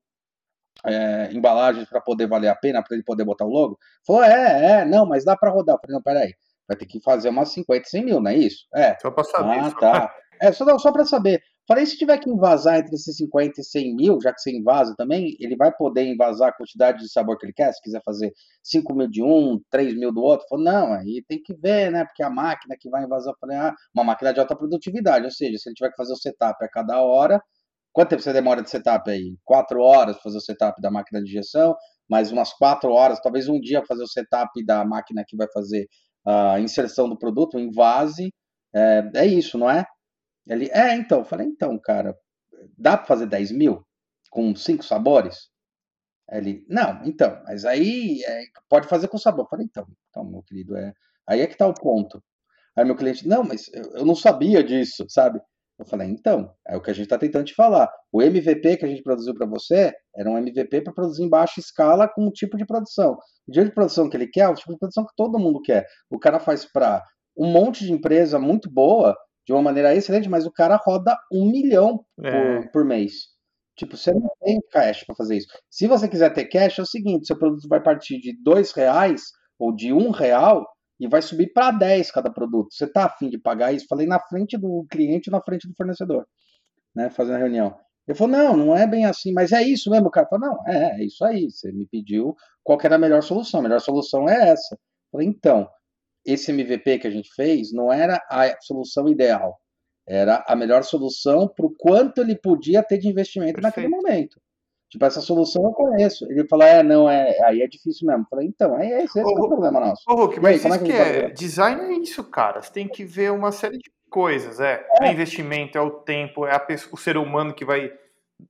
[0.85, 3.77] é, embalagens para poder valer a pena, para ele poder botar o logo?
[4.05, 5.75] Falou, é, é, não, mas dá para rodar.
[5.75, 6.33] Eu falei, não, peraí,
[6.67, 8.65] vai ter que fazer umas 50, 100 mil, não é isso?
[8.73, 8.97] É.
[9.01, 9.59] Só para saber.
[9.59, 10.15] Ah, tá.
[10.41, 11.41] É, só, só para saber.
[11.71, 14.93] Falei, se tiver que invasar entre esses 50 e 100 mil, já que você invasa
[14.97, 18.33] também, ele vai poder invasar a quantidade de sabor que ele quer, se quiser fazer
[18.61, 20.45] 5 mil de um, 3 mil do outro.
[20.49, 23.73] Falei, não, aí tem que ver, né, porque a máquina que vai invasar, falei, ah,
[23.95, 26.67] uma máquina de alta produtividade, ou seja, se ele tiver que fazer o setup a
[26.67, 27.41] cada hora,
[27.93, 29.37] quanto tempo você demora de setup aí?
[29.45, 31.73] 4 horas para fazer o setup da máquina de injeção,
[32.09, 35.87] mais umas 4 horas, talvez um dia fazer o setup da máquina que vai fazer
[36.25, 38.33] a inserção do produto, o invase,
[38.75, 39.85] é, é isso, não é?
[40.47, 42.17] Ele, é, então, eu falei, então, cara,
[42.77, 43.85] dá para fazer 10 mil
[44.29, 45.49] com cinco sabores?
[46.29, 49.45] Ele, não, então, mas aí é, pode fazer com sabor.
[49.45, 50.93] Eu falei, então, então, meu querido, é,
[51.27, 52.23] aí é que tá o ponto.
[52.75, 55.41] Aí meu cliente, não, mas eu, eu não sabia disso, sabe?
[55.77, 57.91] Eu falei, então, é o que a gente está tentando te falar.
[58.11, 61.59] O MVP que a gente produziu para você era um MVP para produzir em baixa
[61.59, 63.17] escala com um tipo de produção.
[63.47, 65.59] O tipo de produção que ele quer é o tipo de produção que todo mundo
[65.61, 65.85] quer.
[66.09, 67.03] O cara faz para
[67.35, 71.49] um monte de empresa muito boa de uma maneira excelente, mas o cara roda um
[71.49, 72.59] milhão é.
[72.59, 73.31] por, por mês.
[73.75, 75.47] Tipo, você não tem cash para fazer isso.
[75.69, 79.23] Se você quiser ter cash, é o seguinte: seu produto vai partir de dois reais
[79.57, 80.67] ou de um real
[80.99, 82.71] e vai subir para 10 cada produto.
[82.71, 83.87] Você tá afim de pagar isso?
[83.89, 86.27] Falei na frente do cliente na frente do fornecedor,
[86.95, 87.09] né?
[87.09, 87.75] Fazendo a reunião.
[88.07, 90.07] Ele falou: não, não é bem assim, mas é isso mesmo.
[90.07, 91.49] O cara falou: não, é, é isso aí.
[91.49, 93.61] Você me pediu qual era a melhor solução.
[93.61, 94.75] A melhor solução é essa.
[94.75, 94.79] Eu
[95.11, 95.67] falei: então,
[96.25, 99.59] esse MVP que a gente fez não era a solução ideal,
[100.07, 103.63] era a melhor solução para o quanto ele podia ter de investimento Perfeito.
[103.63, 104.39] naquele momento.
[104.89, 106.29] Tipo, essa solução eu conheço.
[106.29, 108.23] Ele falou, é, não, é, aí é difícil mesmo.
[108.23, 110.03] Eu falei, então, é esse, esse ô, é o problema nosso.
[110.05, 112.61] Ô, Hulk, mas aí, isso é que, é, design é isso, cara.
[112.61, 114.85] Você tem que ver uma série de coisas, é.
[114.99, 115.07] é.
[115.07, 117.89] é investimento, é o tempo, é pessoa, o ser humano que vai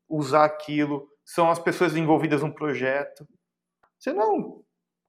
[0.10, 3.28] usar aquilo, são as pessoas envolvidas no projeto.
[4.00, 4.64] Você não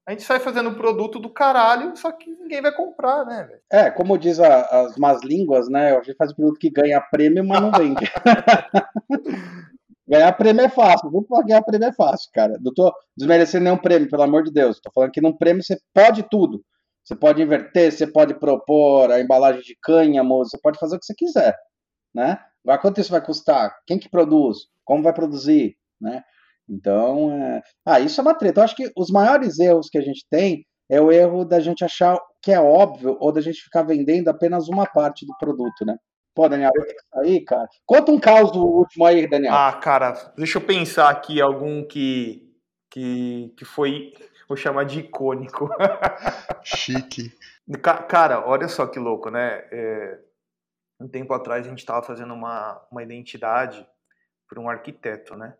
[0.05, 3.61] a gente sai fazendo produto do caralho, só que ninguém vai comprar, né, velho?
[3.71, 5.95] É, como diz a, as más línguas, né?
[5.95, 8.05] A gente faz um produto que ganha prêmio, mas não vende.
[10.07, 11.09] ganhar prêmio é fácil.
[11.09, 12.57] Vamos falar ganhar prêmio é fácil, cara.
[12.61, 14.79] Não tô desmerecendo nenhum prêmio, pelo amor de Deus.
[14.81, 16.61] Tô falando que num prêmio você pode tudo.
[17.03, 21.05] Você pode inverter, você pode propor a embalagem de cânhamo, você pode fazer o que
[21.05, 21.53] você quiser,
[22.15, 22.39] né?
[22.63, 23.75] Agora, quanto isso vai custar?
[23.85, 24.59] Quem que produz?
[24.85, 25.75] Como vai produzir?
[25.99, 26.23] Né?
[26.69, 27.61] Então, é...
[27.85, 28.59] ah, isso é uma treta.
[28.59, 31.83] Eu acho que os maiores erros que a gente tem é o erro da gente
[31.83, 35.97] achar que é óbvio ou da gente ficar vendendo apenas uma parte do produto, né?
[36.35, 37.67] Pô, Daniel, eu tenho que sair, cara.
[37.85, 39.53] Conta um caos do último aí, Daniel.
[39.53, 42.51] Ah, cara, deixa eu pensar aqui algum que,
[42.89, 44.13] que, que foi,
[44.47, 45.69] vou chamar de icônico.
[46.63, 47.31] Chique.
[48.09, 49.63] Cara, olha só que louco, né?
[49.71, 50.19] É,
[50.99, 53.87] um tempo atrás a gente estava fazendo uma, uma identidade
[54.49, 55.55] para um arquiteto, né?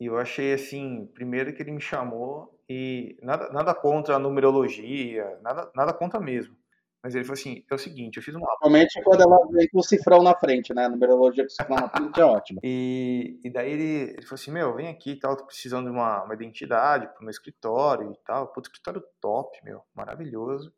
[0.00, 5.38] E eu achei assim, primeiro que ele me chamou e nada, nada contra a numerologia,
[5.42, 6.56] nada, nada contra mesmo.
[7.02, 8.46] Mas ele falou assim: é o seguinte, eu fiz uma.
[8.46, 10.86] Normalmente quando ela vem com o cifrão na frente, né?
[10.86, 12.60] A numerologia com o cifrão na frente é ótimo.
[12.62, 15.90] E, e daí ele, ele falou assim: meu, vem aqui e tal, tô precisando de
[15.90, 18.48] uma, uma identidade pro meu escritório e tal.
[18.52, 20.72] Puto, escritório top, meu, maravilhoso.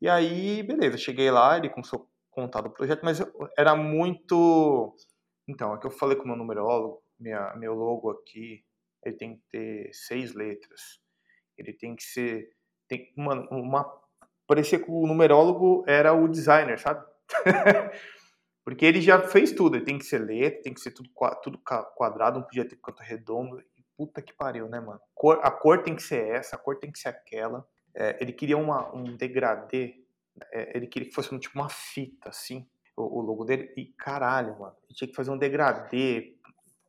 [0.00, 3.22] E aí, beleza, cheguei lá, ele começou a contar do projeto, mas
[3.56, 4.94] era muito.
[5.48, 8.62] Então, é que eu falei com o meu numerólogo, minha, meu logo aqui,
[9.02, 11.00] ele tem que ter seis letras.
[11.56, 12.50] Ele tem que ser.
[12.86, 13.84] Tem, mano, uma
[14.46, 17.04] parecia que o numerólogo era o designer, sabe?
[18.64, 21.10] Porque ele já fez tudo, ele tem que ser letra, tem que ser tudo,
[21.42, 21.58] tudo
[21.94, 23.62] quadrado, não podia ter canto redondo.
[23.96, 25.00] Puta que pariu, né, mano?
[25.14, 27.66] Cor, a cor tem que ser essa, a cor tem que ser aquela.
[27.94, 29.94] É, ele queria uma, um degradê,
[30.50, 32.66] é, ele queria que fosse um, tipo uma fita, assim,
[32.96, 33.72] o, o, logo dele.
[33.76, 36.33] E caralho, mano, ele tinha que fazer um degradê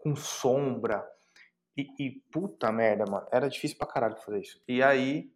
[0.06, 1.04] com sombra.
[1.76, 4.64] E, e puta merda, mano, era difícil pra caralho fazer isso.
[4.68, 5.34] E aí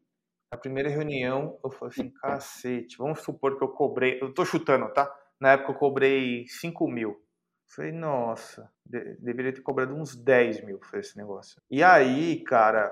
[0.51, 4.91] na primeira reunião, eu falei assim, cacete, vamos supor que eu cobrei, eu tô chutando,
[4.93, 5.13] tá?
[5.39, 7.19] Na época eu cobrei 5 mil.
[7.67, 11.61] Falei, nossa, de, deveria ter cobrado uns 10 mil por esse negócio.
[11.69, 12.91] E aí, cara,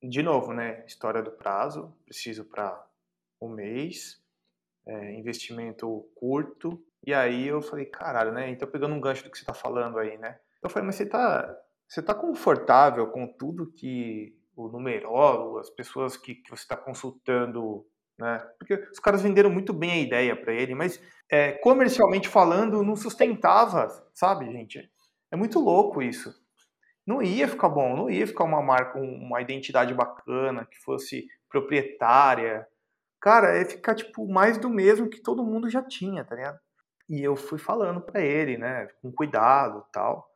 [0.00, 0.84] de novo, né?
[0.86, 2.86] História do prazo, preciso para
[3.40, 4.22] um mês,
[4.86, 6.80] é, investimento curto.
[7.04, 8.50] E aí eu falei, caralho, né?
[8.50, 10.38] Então pegando um gancho do que você tá falando aí, né?
[10.64, 11.54] Eu falei, mas você tá,
[11.86, 17.86] você tá confortável com tudo que o numerólogo, as pessoas que, que você está consultando,
[18.18, 18.38] né?
[18.58, 20.98] Porque os caras venderam muito bem a ideia para ele, mas
[21.30, 24.90] é, comercialmente falando, não sustentava, sabe, gente?
[25.30, 26.32] É muito louco isso.
[27.06, 32.66] Não ia ficar bom, não ia ficar uma marca, uma identidade bacana, que fosse proprietária.
[33.20, 36.58] Cara, é ficar, tipo, mais do mesmo que todo mundo já tinha, tá ligado?
[37.08, 40.26] E eu fui falando para ele, né, com cuidado tal.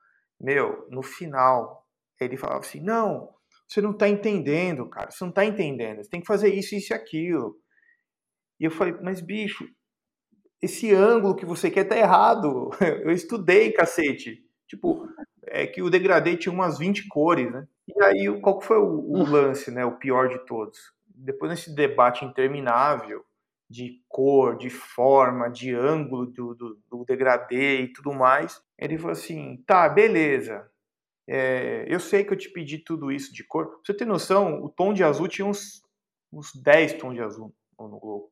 [0.40, 1.86] Meu, no final,
[2.20, 3.28] ele falava assim: não,
[3.68, 5.10] você não está entendendo, cara.
[5.10, 6.02] Você não está entendendo.
[6.02, 7.56] Você tem que fazer isso, isso e aquilo.
[8.58, 9.68] E eu falei, mas bicho,
[10.60, 12.70] esse ângulo que você quer tá errado.
[13.04, 14.42] Eu estudei, cacete.
[14.66, 15.08] Tipo,
[15.46, 17.66] é que o degradê tinha umas 20 cores, né?
[17.86, 19.30] E aí, qual foi o, o hum.
[19.30, 19.84] lance, né?
[19.84, 20.78] O pior de todos?
[21.06, 23.24] Depois desse debate interminável
[23.68, 29.12] de cor, de forma, de ângulo do, do, do degradê e tudo mais, ele falou
[29.12, 30.66] assim, tá, beleza,
[31.28, 33.66] é, eu sei que eu te pedi tudo isso de cor.
[33.66, 35.82] Pra você ter noção, o tom de azul tinha uns,
[36.32, 38.30] uns 10 tons de azul no Globo.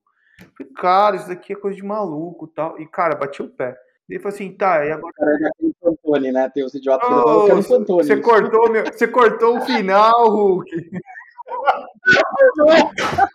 [0.56, 2.80] falei, cara, isso daqui é coisa de maluco tal.
[2.80, 3.76] E, cara, bati o pé.
[4.08, 5.12] Ele falou assim, tá, e agora.
[5.14, 6.48] Cara, é aquele Pantone, né?
[6.48, 8.04] Tem os idiotas oh, que Pantone.
[8.04, 10.90] Você cortou, meu, você cortou o final, Hulk.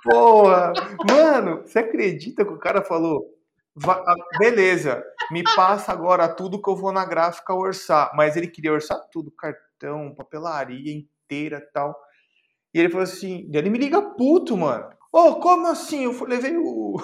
[0.04, 0.74] Porra!
[1.10, 3.26] Mano, você acredita que o cara falou?
[3.88, 8.12] Ah, beleza, me passa agora tudo que eu vou na gráfica orçar.
[8.16, 11.96] Mas ele queria orçar tudo, cartão, papelaria inteira tal.
[12.74, 14.90] E ele falou assim, ele me liga puto, mano.
[15.12, 16.06] Ô, oh, como assim?
[16.06, 16.98] Eu levei o,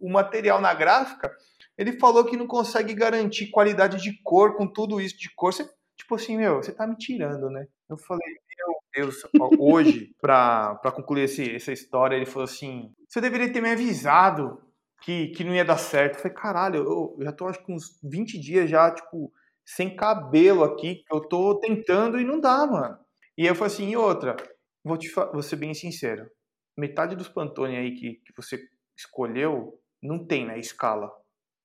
[0.00, 1.34] o, material na gráfica,
[1.78, 5.52] ele falou que não consegue garantir qualidade de cor com tudo isso de cor.
[5.52, 7.66] Você, tipo assim, meu, você tá me tirando, né?
[7.88, 8.28] Eu falei,
[8.58, 9.16] meu Deus,
[9.58, 14.60] hoje, pra concluir esse, essa história, ele falou assim, você deveria ter me avisado
[15.00, 16.14] que, que não ia dar certo.
[16.14, 19.32] Eu falei, caralho, eu, eu já tô acho que uns 20 dias já, tipo,
[19.64, 22.98] sem cabelo aqui, eu tô tentando e não dá, mano.
[23.36, 24.36] E eu falei assim, e outra,
[24.84, 26.30] vou, te, vou ser bem sincero,
[26.76, 28.60] metade dos Pantone aí que, que você
[28.96, 31.10] escolheu não tem na né, escala.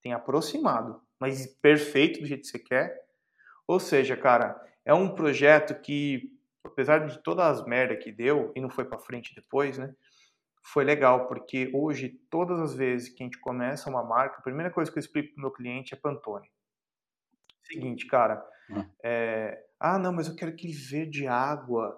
[0.01, 2.95] Tem aproximado, mas perfeito do jeito que você quer.
[3.67, 4.55] Ou seja, cara,
[4.85, 6.36] é um projeto que,
[6.67, 9.93] apesar de todas as merdas que deu, e não foi para frente depois, né?
[10.67, 14.71] foi legal, porque hoje, todas as vezes que a gente começa uma marca, a primeira
[14.71, 16.51] coisa que eu explico para o meu cliente é Pantone.
[17.63, 18.83] Seguinte, cara, hum.
[19.03, 21.97] é, ah, não, mas eu quero aquele verde água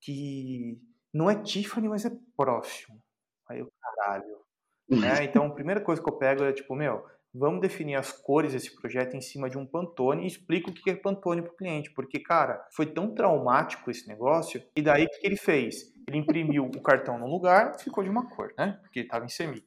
[0.00, 0.78] que
[1.12, 3.02] não é Tiffany, mas é próximo.
[3.48, 4.42] Aí eu, caralho.
[4.88, 5.24] né?
[5.24, 8.74] Então, a primeira coisa que eu pego é tipo, meu, vamos definir as cores desse
[8.74, 11.90] projeto em cima de um Pantone e explico o que é Pantone para o cliente,
[11.92, 15.92] porque, cara, foi tão traumático esse negócio, e daí o que ele fez?
[16.06, 18.78] Ele imprimiu o cartão num lugar, ficou de uma cor, né?
[18.82, 19.64] Porque estava em semic.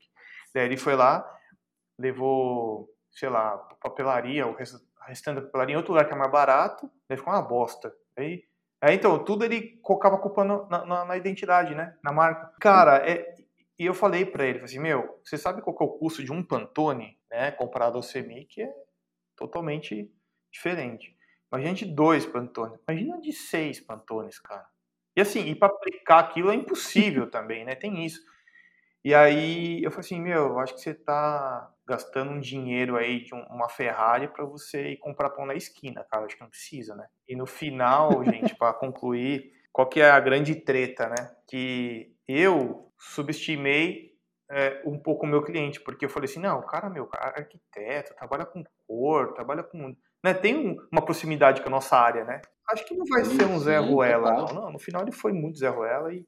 [0.53, 1.26] Daí ele foi lá,
[1.99, 4.55] levou, sei lá, papelaria, o
[5.07, 7.93] restante da papelaria em outro lugar que é mais barato, daí ficou uma bosta.
[8.18, 8.43] Aí
[8.82, 11.97] É, então, tudo ele colocava a culpa no, na, na, identidade, né?
[12.03, 12.53] Na marca.
[12.59, 13.36] Cara, é,
[13.80, 16.43] e eu falei para ele, assim, meu, você sabe qual é o custo de um
[16.43, 18.73] Pantone, né, comparado ao Semi, que é
[19.36, 20.11] totalmente
[20.51, 21.15] diferente.
[21.51, 24.65] Imagina de dois Pantone, imagina de seis Pantones, cara.
[25.15, 27.75] E assim, e para aplicar aquilo é impossível também, né?
[27.75, 28.21] Tem isso.
[29.03, 33.23] E aí eu falei assim, meu, eu acho que você tá gastando um dinheiro aí
[33.23, 36.25] de uma Ferrari para você ir comprar pão na esquina, cara.
[36.25, 37.07] Acho que não precisa, né?
[37.27, 41.36] E no final, gente, para concluir, qual que é a grande treta, né?
[41.47, 44.14] Que eu subestimei
[44.49, 48.15] é, um pouco o meu cliente, porque eu falei assim, não, o cara, meu, arquiteto,
[48.15, 49.95] trabalha com cor, trabalha com...
[50.23, 52.41] Né, tem um, uma proximidade com a nossa área, né?
[52.71, 54.45] Acho que não vai sim, ser um Zé Ruela, não.
[54.47, 54.71] não.
[54.71, 56.25] No final ele foi muito Zé Ruela e,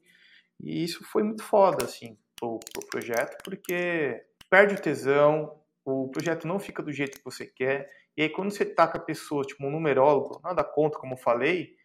[0.60, 6.48] e isso foi muito foda, assim, pro, pro projeto, porque perde o tesão, o projeto
[6.48, 9.66] não fica do jeito que você quer, e aí quando você taca a pessoa, tipo
[9.66, 11.76] um numerólogo, nada conta, como eu falei,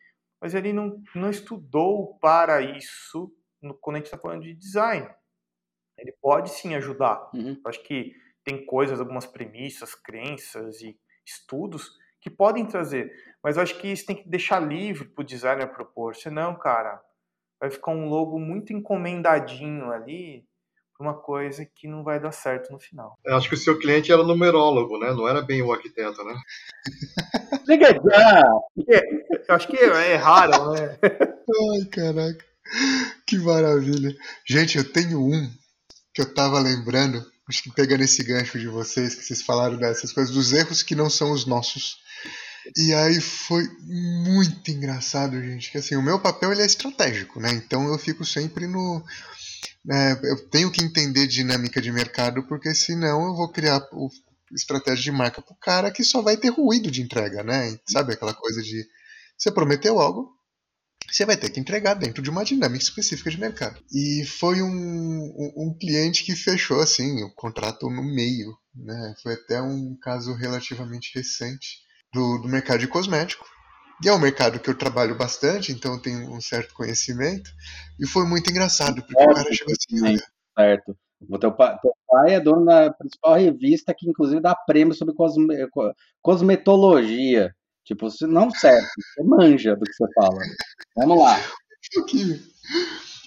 [0.41, 5.09] mas ele não, não estudou para isso no, quando a gente está falando de design.
[6.03, 7.31] Ele pode sim ajudar.
[7.33, 7.59] Uhum.
[7.65, 8.13] Acho que
[8.45, 14.07] tem coisas, algumas premissas, crenças e estudos que podem trazer, mas eu acho que isso
[14.07, 17.01] tem que deixar livre para o designer propor, senão, cara,
[17.61, 20.45] vai ficar um logo muito encomendadinho ali,
[21.01, 23.19] uma coisa que não vai dar certo no final.
[23.25, 25.13] Eu acho que o seu cliente era numerólogo, né?
[25.13, 26.35] Não era bem o arquiteto, né?
[27.67, 28.43] Liga já!
[28.89, 29.03] É,
[29.49, 30.97] eu acho que é raro, né?
[31.03, 32.45] Ai, caraca.
[33.27, 34.15] Que maravilha.
[34.47, 35.51] Gente, eu tenho um
[36.15, 40.13] que eu tava lembrando, acho que pegando esse gancho de vocês, que vocês falaram dessas
[40.13, 41.97] coisas, dos erros que não são os nossos.
[42.77, 47.51] E aí foi muito engraçado, gente, que assim, o meu papel ele é estratégico, né?
[47.53, 49.03] Então eu fico sempre no
[49.91, 54.09] é, eu tenho que entender dinâmica de mercado, porque senão eu vou criar o,
[54.55, 57.77] estratégia de marca pro cara que só vai ter ruído de entrega, né?
[57.87, 58.87] Sabe aquela coisa de
[59.37, 60.31] você prometeu algo,
[61.11, 63.81] você vai ter que entregar dentro de uma dinâmica específica de mercado.
[63.93, 69.15] E foi um, um, um cliente que fechou assim o contrato no meio, né?
[69.23, 71.81] Foi até um caso relativamente recente
[72.13, 73.45] do, do mercado de cosmético.
[74.05, 77.51] E é um mercado que eu trabalho bastante, então eu tenho um certo conhecimento.
[78.01, 80.23] E foi muito engraçado, porque é, o cara chegou assim, olha...
[80.59, 80.97] Certo.
[81.29, 85.15] O teu pai, teu pai é dono da principal revista que, inclusive, dá prêmio sobre
[85.15, 85.55] cosme,
[86.21, 87.55] cosmetologia.
[87.85, 90.39] Tipo, você não serve, você manja do que você fala.
[90.97, 91.39] Vamos lá.
[92.15, 92.39] Um.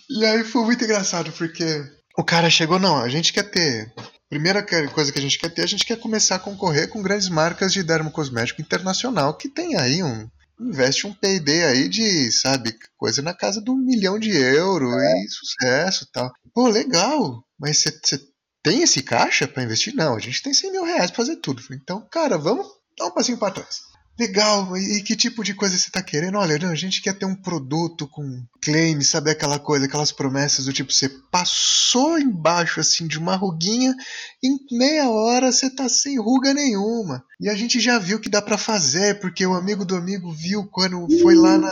[0.10, 1.84] E aí foi muito engraçado, porque
[2.18, 3.94] o cara chegou, não, a gente quer ter.
[4.30, 7.30] Primeira coisa que a gente quer ter, a gente quer começar a concorrer com grandes
[7.30, 10.28] marcas de dermocosmético internacional que tem aí um,
[10.60, 15.24] investe um P&D aí de, sabe, coisa na casa do milhão de euros é.
[15.24, 16.32] e sucesso tal.
[16.54, 18.20] Pô, legal, mas você
[18.64, 19.94] tem esse caixa para investir?
[19.94, 21.62] Não, a gente tem 100 mil reais pra fazer tudo.
[21.72, 22.66] Então, cara, vamos
[22.98, 23.82] dar um passinho para trás.
[24.18, 26.38] Legal, e que tipo de coisa você está querendo?
[26.38, 30.66] Olha, não, a gente quer ter um produto com claim, sabe aquela coisa, aquelas promessas
[30.66, 33.94] do tipo, você passou embaixo assim de uma ruguinha,
[34.42, 37.26] em meia hora você tá sem ruga nenhuma.
[37.42, 40.66] E a gente já viu que dá para fazer, porque o amigo do amigo viu
[40.72, 41.72] quando foi lá na,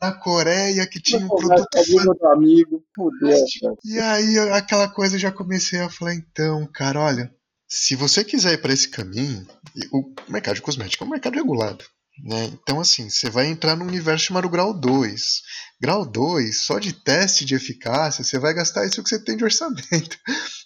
[0.00, 2.14] na Coreia que tinha um produto amigo,
[3.82, 7.32] E aí aquela coisa já comecei a falar, então, cara, olha,
[7.68, 9.46] se você quiser ir para esse caminho,
[9.92, 11.84] o mercado de cosméticos é um mercado regulado.
[12.24, 12.46] Né?
[12.46, 15.42] Então, assim, você vai entrar no universo chamado grau 2.
[15.80, 19.44] Grau 2, só de teste de eficácia, você vai gastar isso que você tem de
[19.44, 20.18] orçamento.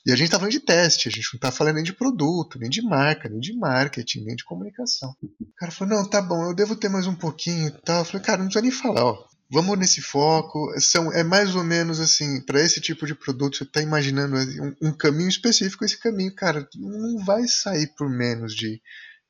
[0.07, 2.59] E a gente está falando de teste, a gente não está falando nem de produto,
[2.59, 5.14] nem de marca, nem de marketing, nem de comunicação.
[5.22, 8.00] O cara falou: não, tá bom, eu devo ter mais um pouquinho e tal.
[8.00, 10.72] Eu falei: cara, não precisa nem falar, ó vamos nesse foco.
[10.80, 14.88] São, é mais ou menos assim, para esse tipo de produto, você está imaginando um,
[14.88, 15.84] um, caminho específico.
[15.84, 18.80] Esse caminho, cara, não vai sair por menos de,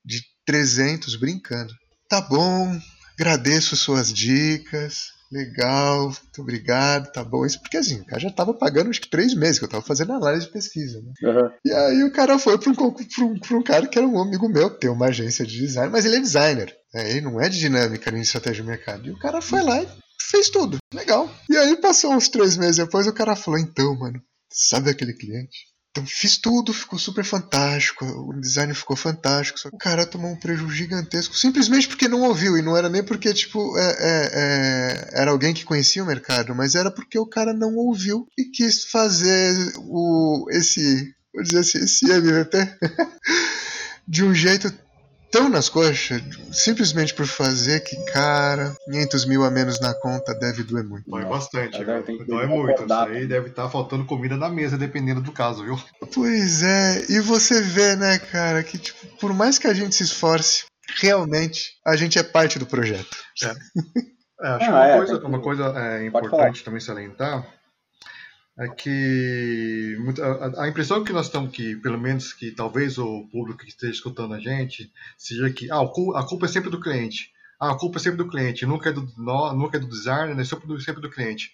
[0.05, 1.75] de 300 brincando.
[2.09, 2.79] Tá bom,
[3.19, 5.11] agradeço suas dicas.
[5.33, 7.47] Legal, muito obrigado, tá bom.
[7.47, 9.83] Isso porque assim, o cara já tava pagando acho que três meses que eu tava
[9.83, 11.01] fazendo análise de pesquisa.
[11.01, 11.13] Né?
[11.23, 11.51] Uhum.
[11.65, 14.71] E aí o cara foi para um, um, um cara que era um amigo meu,
[14.71, 16.77] que tem uma agência de design, mas ele é designer.
[16.93, 17.11] Né?
[17.13, 19.09] Ele não é de dinâmica nem de estratégia de mercado.
[19.09, 19.89] E o cara foi lá e
[20.31, 20.79] fez tudo.
[20.93, 21.33] Legal.
[21.49, 25.73] E aí passou uns três meses depois, o cara falou, então, mano, sabe aquele cliente?
[25.93, 29.61] Então fiz tudo, ficou super fantástico, o design ficou fantástico.
[29.61, 32.57] Só que o cara tomou um prejuízo gigantesco, simplesmente porque não ouviu.
[32.57, 36.55] E não era nem porque, tipo, é, é, é, era alguém que conhecia o mercado,
[36.55, 41.79] mas era porque o cara não ouviu e quis fazer o, esse, vou dizer assim,
[41.81, 42.57] esse MVP
[44.09, 44.73] de um jeito
[45.33, 46.23] tão nas coxas,
[46.53, 51.11] simplesmente por fazer que, cara, 500 mil a menos na conta deve doer muito.
[51.11, 52.85] Dói bastante, dói muito.
[52.85, 55.81] Isso aí deve estar tá faltando comida na mesa, dependendo do caso, viu?
[56.15, 60.05] Pois é, e você vê, né, cara, que tipo, por mais que a gente se
[60.05, 60.67] esforce,
[61.01, 63.17] realmente a gente é parte do projeto.
[63.43, 63.53] É.
[64.43, 65.27] É, acho ah, que uma é, coisa, que...
[65.27, 67.47] uma coisa é, importante também salientar
[68.59, 69.82] é que
[70.21, 73.93] a, a, impressão que nós estamos que pelo menos que talvez o público que esteja
[73.93, 77.31] escutando a gente seja que ah, a culpa é sempre do cliente.
[77.61, 78.67] Ah, a culpa é sempre do cliente.
[78.67, 81.53] Nunca é do nunca é do designer é sempre do, sempre do cliente.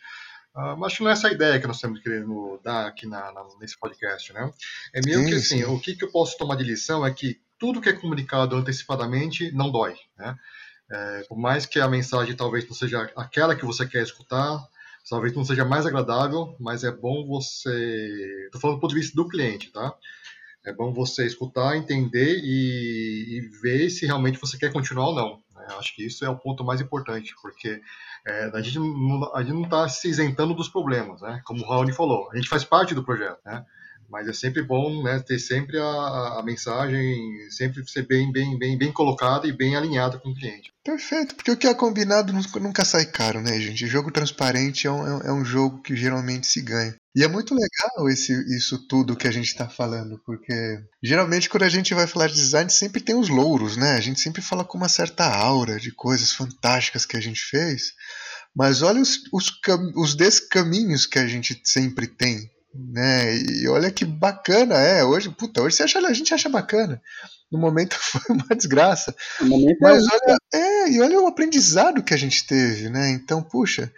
[0.54, 3.06] Uh, mas acho que não é essa a ideia que nós estamos querendo dar aqui
[3.06, 4.50] na, na, nesse podcast né?
[4.94, 5.64] É meio sim, que assim sim.
[5.64, 9.52] o que, que eu posso tomar de lição é que tudo que é comunicado antecipadamente
[9.52, 10.36] não dói né?
[10.90, 14.58] É, por mais que a mensagem talvez não seja aquela que você quer escutar
[15.08, 18.44] talvez não seja mais agradável, mas é bom você.
[18.46, 19.94] Estou falando do ponto de vista do cliente, tá?
[20.64, 25.42] É bom você escutar, entender e, e ver se realmente você quer continuar ou não.
[25.54, 25.66] Né?
[25.78, 27.80] Acho que isso é o ponto mais importante, porque
[28.26, 31.40] é, a gente não está se isentando dos problemas, né?
[31.44, 33.64] Como o Raoni falou, a gente faz parte do projeto, né?
[34.08, 37.16] Mas é sempre bom né, ter sempre a, a, mensagem
[37.50, 40.72] sempre ser bem, bem, bem, bem colocada e bem alinhada com o cliente.
[40.82, 43.86] Perfeito, porque o que é combinado nunca sai caro, né, gente?
[43.86, 46.94] Jogo transparente é um, é um jogo que geralmente se ganha.
[47.14, 50.54] E é muito legal esse, isso tudo que a gente está falando, porque
[51.02, 53.92] geralmente quando a gente vai falar de design sempre tem os louros, né?
[53.94, 57.92] A gente sempre fala com uma certa aura de coisas fantásticas que a gente fez,
[58.54, 59.52] mas olha os, os,
[59.96, 63.36] os descaminhos que a gente sempre tem né?
[63.36, 65.04] E olha que bacana é.
[65.04, 67.00] Hoje, puta, hoje acha, a gente acha bacana.
[67.50, 69.14] No momento foi uma desgraça.
[69.80, 73.10] Mas é olha, é, e olha o aprendizado que a gente teve, né?
[73.10, 73.92] Então, puxa,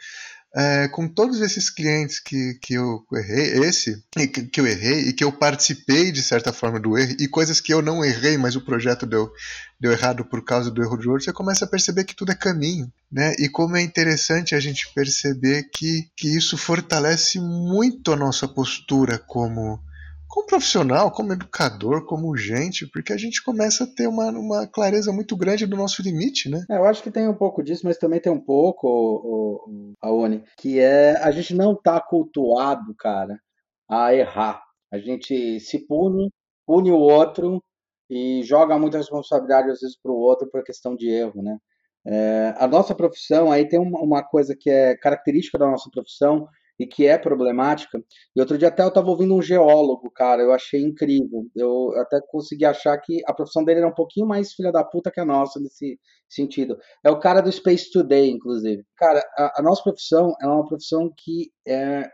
[0.55, 5.13] é, com todos esses clientes que, que eu errei, esse que, que eu errei e
[5.13, 8.57] que eu participei de certa forma do erro, e coisas que eu não errei, mas
[8.57, 9.31] o projeto deu,
[9.79, 12.35] deu errado por causa do erro de outro, você começa a perceber que tudo é
[12.35, 13.35] caminho, né?
[13.39, 19.19] E como é interessante a gente perceber que, que isso fortalece muito a nossa postura
[19.19, 19.81] como
[20.31, 25.13] como profissional, como educador, como gente, porque a gente começa a ter uma, uma clareza
[25.13, 26.65] muito grande do nosso limite, né?
[26.71, 30.45] É, eu acho que tem um pouco disso, mas também tem um pouco, o, Aone,
[30.57, 33.41] que é a gente não tá cultuado, cara,
[33.91, 34.63] a errar.
[34.93, 36.31] A gente se pune,
[36.65, 37.61] pune o outro
[38.09, 41.59] e joga muita responsabilidade às vezes para o outro por questão de erro, né?
[42.07, 46.47] É, a nossa profissão, aí tem uma, uma coisa que é característica da nossa profissão,
[46.81, 48.03] e que é problemática.
[48.35, 51.47] E outro dia até eu estava ouvindo um geólogo, cara, eu achei incrível.
[51.55, 55.11] Eu até consegui achar que a profissão dele era um pouquinho mais filha da puta
[55.11, 56.79] que a nossa nesse sentido.
[57.05, 58.83] É o cara do Space Today, inclusive.
[58.97, 62.09] Cara, a, a nossa profissão é uma profissão que é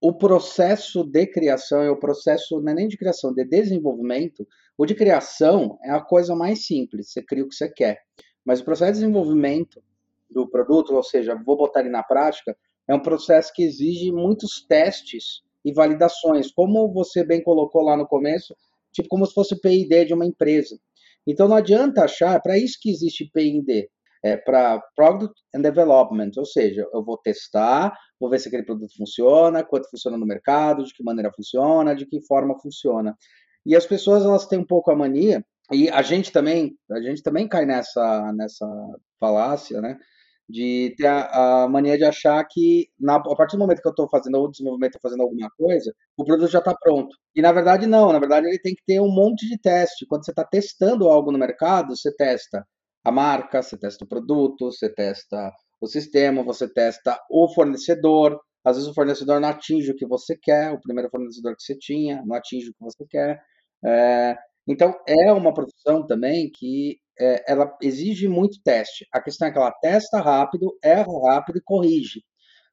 [0.00, 4.48] o processo de criação é o processo não é nem de criação, de desenvolvimento.
[4.78, 7.98] O de criação é a coisa mais simples, você cria o que você quer.
[8.42, 9.82] Mas o processo de desenvolvimento
[10.30, 12.56] do produto, ou seja, vou botar ele na prática,
[12.90, 18.06] é um processo que exige muitos testes e validações, como você bem colocou lá no
[18.06, 18.52] começo,
[18.92, 20.76] tipo como se fosse o P&D de uma empresa.
[21.24, 23.88] Então não adianta achar, é para isso que existe P&D,
[24.24, 28.92] é para Product and Development, ou seja, eu vou testar, vou ver se aquele produto
[28.96, 33.16] funciona, quanto funciona no mercado, de que maneira funciona, de que forma funciona.
[33.64, 37.22] E as pessoas elas têm um pouco a mania e a gente também, a gente
[37.22, 38.66] também cai nessa nessa
[39.20, 39.96] falácia, né?
[40.50, 43.92] De ter a, a, mania de achar que na, a partir do momento que eu
[43.92, 47.16] estou fazendo o desenvolvimento, fazendo alguma coisa, o produto já está pronto.
[47.34, 50.06] E na verdade não, na verdade ele tem que ter um monte de teste.
[50.06, 52.66] Quando você está testando algo no mercado, você testa
[53.04, 58.38] a marca, você testa o produto, você testa o sistema, você testa o fornecedor.
[58.64, 61.76] Às vezes o fornecedor não atinge o que você quer, o primeiro fornecedor que você
[61.78, 63.40] tinha não atinge o que você quer.
[63.84, 64.36] É,
[64.68, 69.06] então é uma profissão também que é, ela exige muito teste.
[69.12, 72.22] A questão é que ela testa rápido, erra rápido e corrige.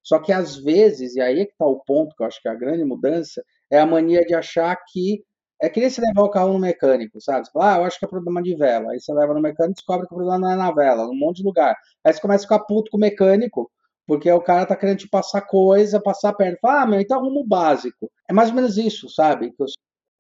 [0.04, 2.48] Só que às vezes, e aí é que está o ponto, que eu acho que
[2.48, 5.24] é a grande mudança, é a mania de achar que
[5.62, 7.46] é que nem você levar o carro no mecânico, sabe?
[7.46, 8.92] Você fala, ah, eu acho que é problema de vela.
[8.92, 11.18] Aí você leva no mecânico e descobre que o problema não é na vela, num
[11.18, 11.76] monte de lugar.
[12.06, 13.70] Aí você começa a ficar puto com o mecânico,
[14.06, 16.60] porque o cara tá querendo te passar coisa, passar perto.
[16.62, 18.10] Fala, ah, meu, então arruma o básico.
[18.30, 19.52] É mais ou menos isso, sabe?
[19.52, 19.68] Que eu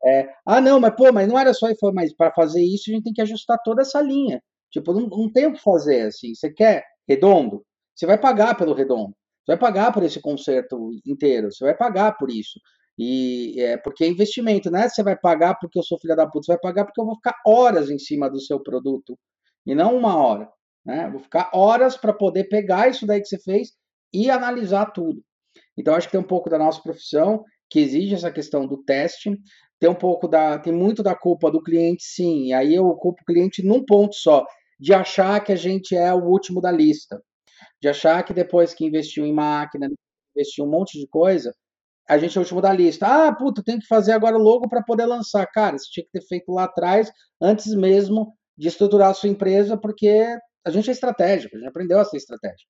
[0.07, 2.93] é, ah, não, mas pô, mas não era só isso, mas para fazer isso a
[2.93, 4.41] gente tem que ajustar toda essa linha.
[4.71, 6.33] Tipo, não, não tem o que fazer assim.
[6.33, 7.63] Você quer redondo?
[7.95, 9.15] Você vai pagar pelo redondo.
[9.45, 11.51] Você vai pagar por esse conserto inteiro.
[11.51, 12.59] Você vai pagar por isso.
[12.97, 14.89] E é porque é investimento, né?
[14.89, 16.45] Você vai pagar porque eu sou filha da puta.
[16.45, 19.17] Você vai pagar porque eu vou ficar horas em cima do seu produto
[19.65, 20.49] e não uma hora.
[20.85, 21.09] Né?
[21.09, 23.73] Vou ficar horas para poder pegar isso daí que você fez
[24.13, 25.21] e analisar tudo.
[25.77, 29.37] Então, acho que tem um pouco da nossa profissão que exige essa questão do teste,
[29.79, 32.47] tem um pouco da, tem muito da culpa do cliente, sim.
[32.47, 34.45] E aí eu culpo o cliente num ponto só,
[34.79, 37.21] de achar que a gente é o último da lista,
[37.81, 39.89] de achar que depois que investiu em máquina,
[40.35, 41.53] investiu um monte de coisa,
[42.09, 43.05] a gente é o último da lista.
[43.05, 45.45] Ah, puta, tem que fazer agora logo para poder lançar.
[45.47, 47.11] Cara, você tinha que ter feito lá atrás,
[47.41, 50.25] antes mesmo de estruturar a sua empresa, porque
[50.65, 52.69] a gente é estratégico, a gente aprendeu a ser estratégico.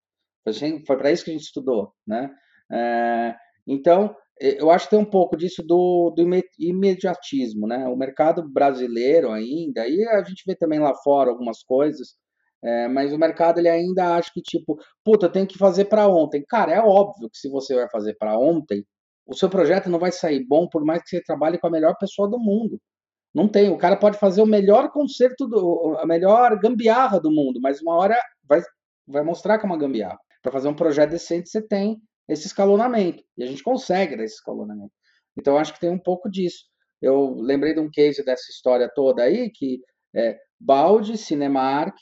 [0.85, 2.29] Foi para isso que a gente estudou, né?
[2.71, 3.35] É,
[3.65, 6.23] então, eu acho que tem um pouco disso do, do
[6.59, 7.87] imediatismo, né?
[7.87, 12.15] O mercado brasileiro ainda, e a gente vê também lá fora algumas coisas,
[12.63, 16.43] é, mas o mercado ele ainda acha que tipo, puta, tem que fazer para ontem.
[16.47, 18.83] Cara, é óbvio que se você vai fazer para ontem,
[19.25, 21.95] o seu projeto não vai sair bom por mais que você trabalhe com a melhor
[21.99, 22.79] pessoa do mundo.
[23.33, 23.69] Não tem.
[23.69, 27.95] O cara pode fazer o melhor concerto, do, a melhor gambiarra do mundo, mas uma
[27.95, 28.61] hora vai,
[29.07, 30.17] vai mostrar que é uma gambiarra.
[30.41, 33.23] Para fazer um projeto decente, você tem esse escalonamento.
[33.37, 34.91] E a gente consegue esse escalonamento.
[35.37, 36.65] Então, acho que tem um pouco disso.
[37.01, 39.79] Eu lembrei de um case dessa história toda aí, que
[40.15, 41.97] é Balde, Cinemark,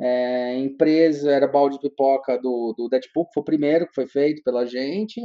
[0.00, 4.42] é, empresa, era Balde Pipoca do, do Deadpool, que foi o primeiro que foi feito
[4.42, 5.20] pela gente,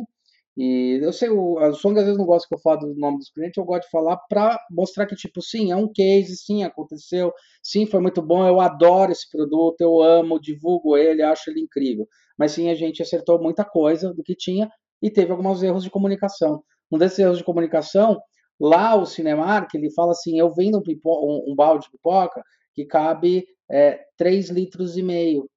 [0.62, 3.18] e eu sei, o, a Song às vezes não gosta que eu fale do nome
[3.18, 6.64] dos clientes, eu gosto de falar para mostrar que, tipo, sim, é um case, sim,
[6.64, 7.32] aconteceu,
[7.64, 12.06] sim, foi muito bom, eu adoro esse produto, eu amo, divulgo ele, acho ele incrível.
[12.40, 14.72] Mas sim, a gente acertou muita coisa do que tinha
[15.02, 16.64] e teve alguns erros de comunicação.
[16.90, 18.18] Um desses erros de comunicação,
[18.58, 22.42] lá o Cinemark, ele fala assim, eu vendo um, pipo, um, um balde de pipoca
[22.74, 25.50] que cabe é, 3 litros e meio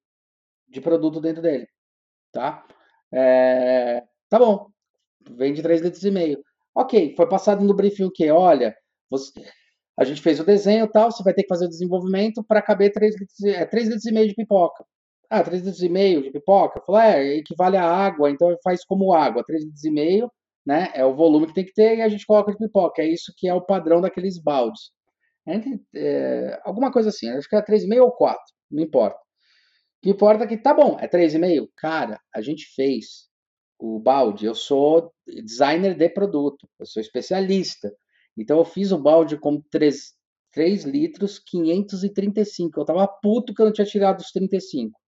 [0.67, 1.67] de produto dentro dele,
[2.33, 2.65] tá?
[3.13, 4.67] É, tá bom,
[5.31, 6.43] vende 3 litros e meio.
[6.75, 8.29] Ok, foi passado no briefing o quê?
[8.31, 8.75] Olha,
[9.09, 9.31] você,
[9.97, 12.91] a gente fez o desenho tal, você vai ter que fazer o desenvolvimento para caber
[12.91, 14.83] 3 litros, é, 3 litros e meio de pipoca.
[15.35, 16.79] Ah, 3 litros e meio de pipoca?
[16.85, 20.31] Falou, é, equivale a água, então faz como água, 3 litros e meio,
[20.63, 20.91] né?
[20.93, 23.01] É o volume que tem que ter e a gente coloca de pipoca.
[23.01, 24.91] É isso que é o padrão daqueles baldes.
[25.47, 29.17] Entre, é, alguma coisa assim, acho que era 3,5 ou 4, não importa.
[29.17, 31.67] O que importa é que tá bom, é 3,5.
[31.77, 33.27] Cara, a gente fez
[33.79, 37.91] o balde, eu sou designer de produto, eu sou especialista.
[38.37, 40.13] Então eu fiz o balde com 3,
[40.51, 42.79] 3 litros 535.
[42.79, 45.02] Eu tava puto que eu não tinha tirado os 35.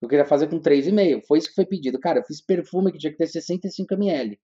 [0.00, 1.22] Eu queria fazer com 3,5.
[1.26, 1.98] Foi isso que foi pedido.
[1.98, 4.38] Cara, eu fiz perfume que tinha que ter 65 ml.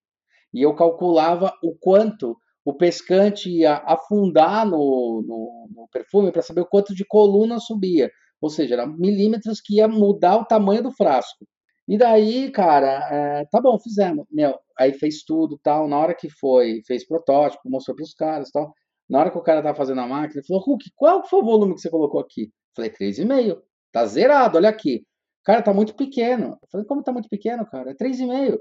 [0.52, 6.62] E eu calculava o quanto o pescante ia afundar no, no, no perfume para saber
[6.62, 8.10] o quanto de coluna subia.
[8.40, 11.46] Ou seja, era milímetros que ia mudar o tamanho do frasco.
[11.86, 14.26] E daí, cara, é, tá bom, fizemos.
[14.30, 15.86] Meu, aí fez tudo tal.
[15.86, 18.72] Na hora que foi, fez protótipo, mostrou para os caras tal.
[19.08, 21.44] Na hora que o cara tava fazendo a máquina, ele falou: Hulk, qual foi o
[21.44, 22.50] volume que você colocou aqui?
[22.74, 23.60] falei: 3,5.
[23.92, 25.04] Tá zerado, olha aqui.
[25.44, 26.58] Cara, tá muito pequeno.
[26.62, 27.90] Eu falei: como tá muito pequeno, cara?
[27.90, 28.58] É 3,5.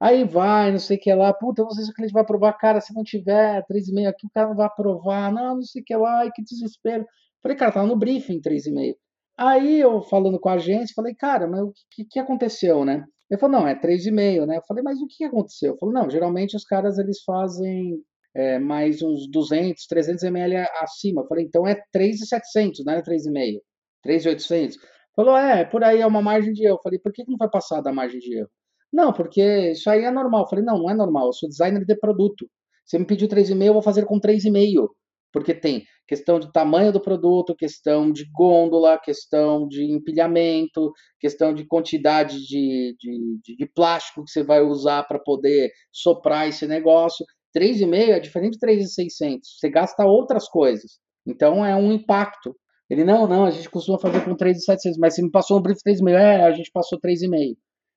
[0.00, 1.32] Aí vai, não sei o que lá.
[1.32, 2.52] Puta, não sei se o cliente vai aprovar.
[2.54, 5.32] Cara, se não tiver 3,5 aqui, o cara não vai aprovar.
[5.32, 6.20] Não, não sei o que lá.
[6.20, 7.06] Ai, que desespero.
[7.42, 8.96] falei: cara, tava no briefing 3,5.
[9.38, 13.04] Aí eu falando com a agência, falei, cara, mas o que, que aconteceu, né?
[13.30, 14.56] Ele falou, não, é 3,5, né?
[14.56, 15.72] Eu falei, mas o que aconteceu?
[15.72, 18.00] Eu falei, não, geralmente os caras eles fazem
[18.34, 21.22] é, mais uns 200, 300 ml acima.
[21.22, 23.60] Eu falei, então é 3,700, não é 3,5,
[24.02, 24.78] 3,800.
[25.16, 26.76] Falou, é, por aí é uma margem de erro.
[26.76, 28.50] Eu falei, por que não vai passar da margem de erro?
[28.92, 30.42] Não, porque isso aí é normal.
[30.42, 32.48] Eu falei, não, não é normal, eu sou designer de produto.
[32.84, 34.88] Você me pediu 3,5, eu vou fazer com 3,5
[35.36, 40.90] porque tem questão de tamanho do produto, questão de gôndola, questão de empilhamento,
[41.20, 46.48] questão de quantidade de, de, de, de plástico que você vai usar para poder soprar
[46.48, 47.22] esse negócio.
[47.54, 49.58] 3,5 é diferente de 3,600.
[49.58, 50.92] Você gasta outras coisas.
[51.26, 52.56] Então é um impacto.
[52.88, 55.80] Ele, não, não, a gente costuma fazer com 3,700, mas se me passou um brief
[55.84, 57.56] 3,5, é, a gente passou 3,5.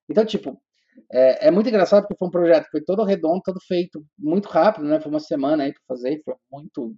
[0.10, 0.60] Então, tipo,
[1.12, 4.48] é, é, muito engraçado porque foi um projeto que foi todo redondo, todo feito muito
[4.50, 5.00] rápido, né?
[5.00, 6.96] Foi uma semana aí para fazer, foi muito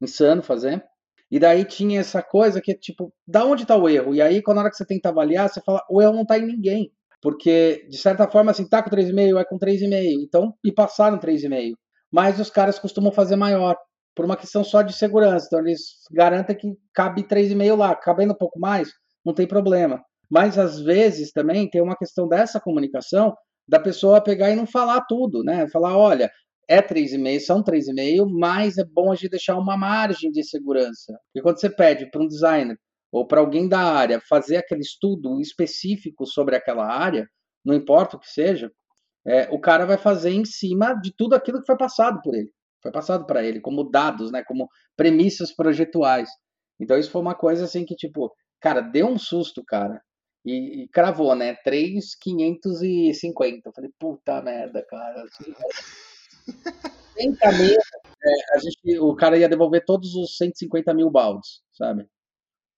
[0.00, 0.84] insano fazer.
[1.30, 4.14] E daí tinha essa coisa que é tipo, da onde está o erro?
[4.14, 6.38] E aí, quando na hora que você tenta avaliar, você fala, o erro não está
[6.38, 6.92] em ninguém.
[7.20, 10.22] Porque, de certa forma, assim, tá com 3,5, é com 3,5.
[10.22, 11.74] Então, e passaram 3,5.
[12.12, 13.76] Mas os caras costumam fazer maior,
[14.16, 15.46] por uma questão só de segurança.
[15.46, 17.94] Então, eles garantem que cabe 3,5 lá.
[17.94, 18.90] Cabendo um pouco mais,
[19.24, 20.02] não tem problema.
[20.28, 23.36] Mas às vezes também tem uma questão dessa comunicação
[23.68, 25.68] da pessoa pegar e não falar tudo, né?
[25.68, 26.30] Falar, olha,
[26.68, 31.12] é 3,5, são 3,5, mas é bom a gente deixar uma margem de segurança.
[31.26, 32.78] Porque quando você pede para um designer
[33.12, 37.28] ou para alguém da área fazer aquele estudo específico sobre aquela área,
[37.64, 38.70] não importa o que seja,
[39.26, 42.50] é, o cara vai fazer em cima de tudo aquilo que foi passado por ele,
[42.86, 46.30] foi passado para ele, como dados, né, como premissas projetuais.
[46.78, 50.00] Então isso foi uma coisa assim que, tipo, cara, deu um susto, cara.
[50.44, 51.56] E, e cravou, né?
[51.64, 53.68] 3,550.
[53.68, 55.24] Eu falei, puta merda, cara.
[57.16, 57.76] Sem caminho,
[58.24, 62.06] é, a gente, o cara ia devolver todos os 150 mil baldes, sabe?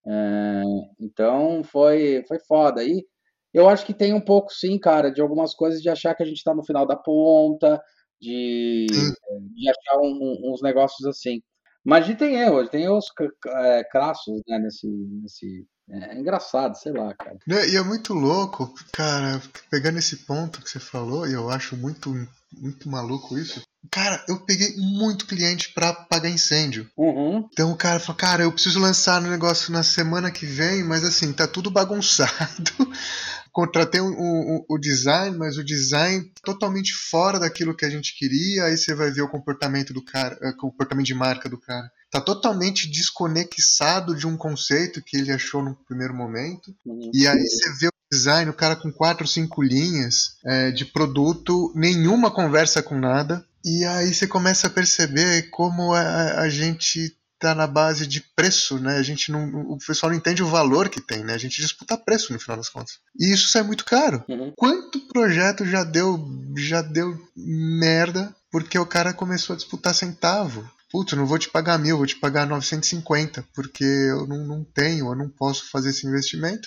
[0.06, 0.62] É,
[1.00, 2.82] então foi, foi foda.
[2.82, 3.04] E
[3.52, 6.26] eu acho que tem um pouco, sim, cara, de algumas coisas de achar que a
[6.26, 7.82] gente tá no final da ponta,
[8.20, 11.42] de, de achar um, uns negócios assim.
[11.84, 13.06] Mas a gente tem erros, tem erros
[13.46, 17.38] é, crassos né, nesse, nesse, É engraçado, sei lá, cara.
[17.46, 19.40] E é muito louco, cara,
[19.70, 22.12] pegando esse ponto que você falou, e eu acho muito,
[22.52, 23.62] muito maluco isso.
[23.90, 26.90] Cara, eu peguei muito cliente pra pagar incêndio.
[26.96, 27.48] Uhum.
[27.52, 31.04] Então o cara falou, cara, eu preciso lançar no negócio na semana que vem, mas
[31.04, 32.72] assim, tá tudo bagunçado.
[33.52, 38.64] Contratei o, o, o design, mas o design totalmente fora daquilo que a gente queria.
[38.64, 41.90] Aí você vai ver o comportamento do cara, eh, o comportamento de marca do cara.
[42.10, 46.74] Tá totalmente desconexado de um conceito que ele achou no primeiro momento.
[46.84, 47.10] uhum.
[47.12, 51.72] E aí você vê o design, o cara com quatro, cinco linhas eh, de produto,
[51.74, 53.44] nenhuma conversa com nada.
[53.64, 58.78] E aí você começa a perceber como a, a gente tá na base de preço,
[58.78, 58.96] né?
[58.96, 61.34] A gente não, o pessoal não entende o valor que tem, né?
[61.34, 62.98] A gente disputa preço no final das contas.
[63.18, 64.24] E isso sai muito caro.
[64.28, 64.52] Uhum.
[64.56, 66.18] Quanto projeto já deu,
[66.56, 70.68] já deu merda porque o cara começou a disputar centavo?
[70.90, 75.08] Putz, não vou te pagar mil, vou te pagar 950, porque eu não, não tenho,
[75.08, 76.66] eu não posso fazer esse investimento.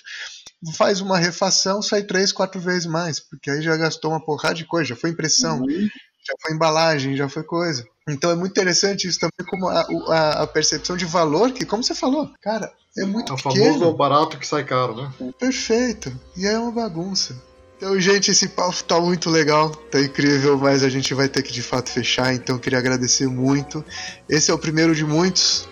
[0.76, 4.66] Faz uma refação, sai três, quatro vezes mais, porque aí já gastou uma porrada de
[4.66, 5.90] coisa, já foi impressão, Uhum.
[6.26, 7.86] Já foi embalagem, já foi coisa.
[8.10, 11.84] Então é muito interessante isso também, como a, a, a percepção de valor, que, como
[11.84, 13.74] você falou, cara, é muito É o pequeno.
[13.74, 15.12] famoso barato que sai caro, né?
[15.40, 16.12] Perfeito.
[16.36, 17.36] E é uma bagunça.
[17.78, 21.52] Então, gente, esse papo tá muito legal, tá incrível, mas a gente vai ter que
[21.52, 23.84] de fato fechar, então queria agradecer muito.
[24.30, 25.68] Esse é o primeiro de muitos,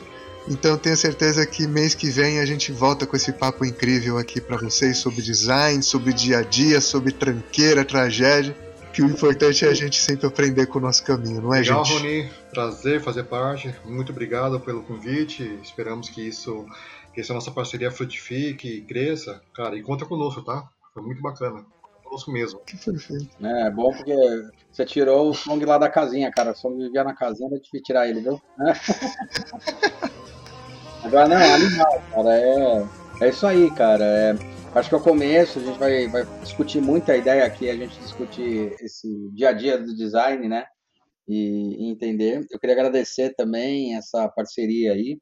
[0.47, 4.41] então tenho certeza que mês que vem a gente volta com esse papo incrível aqui
[4.41, 8.55] para vocês sobre design, sobre dia a dia, sobre tranqueira, tragédia.
[8.93, 11.85] Que o importante é a gente sempre aprender com o nosso caminho, não é, Legal,
[11.85, 11.97] gente?
[11.99, 12.31] Rony.
[12.51, 13.73] Prazer fazer parte.
[13.85, 15.59] Muito obrigado pelo convite.
[15.61, 16.65] Esperamos que isso,
[17.13, 19.41] que essa nossa parceria frutifique e cresça.
[19.53, 20.67] Cara, e conta conosco, tá?
[20.93, 21.63] Foi muito bacana.
[22.03, 22.59] Conosco mesmo.
[22.65, 23.29] Que perfeito.
[23.45, 24.15] É bom porque
[24.71, 26.51] você tirou o Song lá da casinha, cara.
[26.51, 28.41] O Song vivia na casinha, vai te tirar ele, viu?
[31.03, 32.35] Agora não, é animal, cara.
[32.35, 32.87] É,
[33.21, 34.03] é isso aí, cara.
[34.03, 34.35] É,
[34.73, 37.75] acho que é o começo, a gente vai, vai discutir muito a ideia aqui, a
[37.75, 40.65] gente discutir esse dia a dia do design, né?
[41.27, 42.45] E, e entender.
[42.51, 45.19] Eu queria agradecer também essa parceria aí.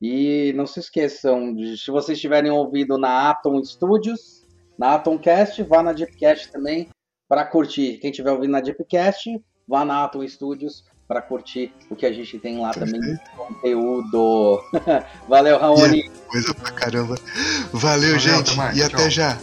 [0.00, 4.46] E não se esqueçam, de, se vocês tiverem ouvido na Atom Studios,
[4.78, 6.88] na Atomcast, vá na Deepcast também
[7.28, 7.98] para curtir.
[7.98, 9.28] Quem estiver ouvindo na Deepcast,
[9.68, 14.62] vá na Atom Studios para curtir o que a gente tem lá também de conteúdo.
[15.28, 16.08] Valeu, Raoni.
[16.28, 17.16] Coisa pra caramba.
[17.72, 19.10] Valeu, Valeu, gente, até e até Tchau.
[19.10, 19.38] já.